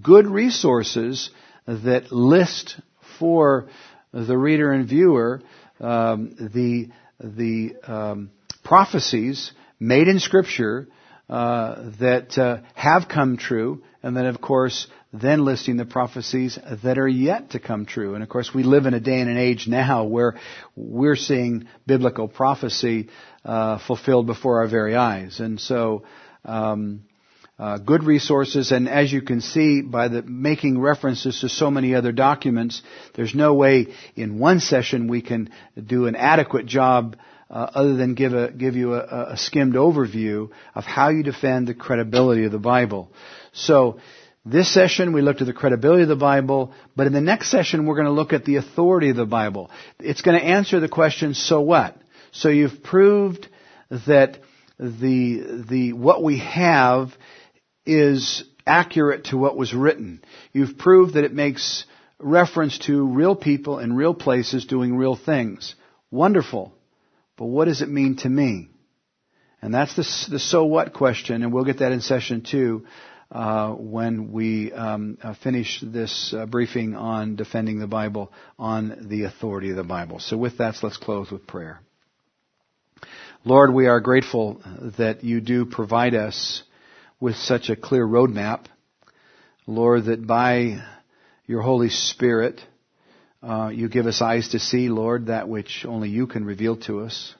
[0.00, 1.28] Good resources
[1.66, 2.80] that list
[3.18, 3.68] for
[4.24, 5.42] the reader and viewer
[5.80, 6.88] um, the
[7.20, 8.30] the um,
[8.64, 10.88] prophecies made in Scripture
[11.28, 16.98] uh, that uh, have come true, and then of course then listing the prophecies that
[16.98, 18.14] are yet to come true.
[18.14, 20.34] And of course, we live in a day and an age now where
[20.74, 23.08] we're seeing biblical prophecy
[23.44, 25.40] uh, fulfilled before our very eyes.
[25.40, 26.04] And so,
[26.44, 27.02] um,
[27.58, 31.94] uh, good resources, and as you can see by the making references to so many
[31.94, 32.82] other documents,
[33.14, 35.50] there's no way in one session we can
[35.82, 37.16] do an adequate job
[37.48, 41.66] uh, other than give a give you a, a skimmed overview of how you defend
[41.66, 43.10] the credibility of the Bible.
[43.52, 44.00] So
[44.44, 47.86] this session, we looked at the credibility of the Bible, but in the next session,
[47.86, 49.70] we're going to look at the authority of the Bible.
[49.98, 51.96] It's going to answer the question, so what?
[52.32, 53.48] So you've proved
[54.06, 54.38] that
[54.78, 57.16] the, the, what we have
[57.86, 60.22] is accurate to what was written.
[60.52, 61.84] You've proved that it makes
[62.18, 65.74] reference to real people in real places doing real things.
[66.10, 66.72] Wonderful.
[67.36, 68.68] But what does it mean to me?
[69.62, 72.86] And that's the, the so what question, and we'll get that in session two
[73.30, 79.24] uh, when we um, uh, finish this uh, briefing on defending the Bible on the
[79.24, 80.20] authority of the Bible.
[80.20, 81.80] So with that, let's close with prayer.
[83.44, 84.60] Lord, we are grateful
[84.98, 86.62] that you do provide us
[87.20, 88.66] with such a clear roadmap.
[89.66, 90.82] Lord, that by
[91.46, 92.60] your Holy Spirit,
[93.42, 97.00] uh, you give us eyes to see, Lord, that which only you can reveal to
[97.00, 97.34] us.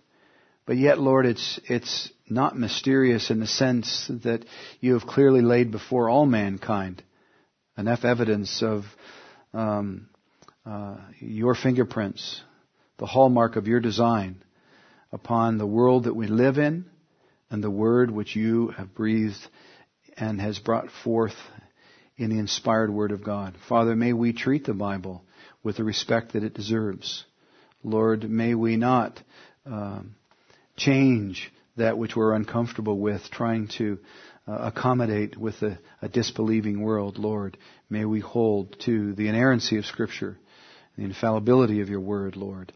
[0.67, 4.45] But yet, Lord, it's, it's not mysterious in the sense that
[4.81, 7.03] you have clearly laid before all mankind
[7.79, 8.85] enough evidence of
[9.53, 10.09] um,
[10.65, 12.41] uh, your fingerprints,
[12.99, 14.43] the hallmark of your design
[15.13, 16.87] upon the world that we live in
[17.51, 19.39] and the word which you have breathed
[20.17, 21.35] and has brought forth
[22.17, 23.55] in the inspired word of God.
[23.69, 25.23] Father, may we treat the Bible
[25.63, 27.25] with the respect that it deserves.
[27.83, 29.21] Lord, may we not
[29.67, 30.15] um,
[30.77, 33.99] change that which we're uncomfortable with, trying to
[34.49, 37.59] uh, accommodate with a, a, disbelieving world, Lord.
[37.91, 40.39] May we hold to the inerrancy of Scripture,
[40.97, 42.73] the infallibility of your word, Lord.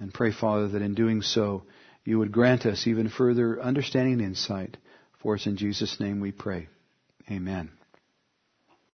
[0.00, 1.62] And pray, Father, that in doing so,
[2.04, 4.76] you would grant us even further understanding and insight.
[5.24, 6.68] For us in Jesus' name we pray.
[7.30, 7.70] Amen.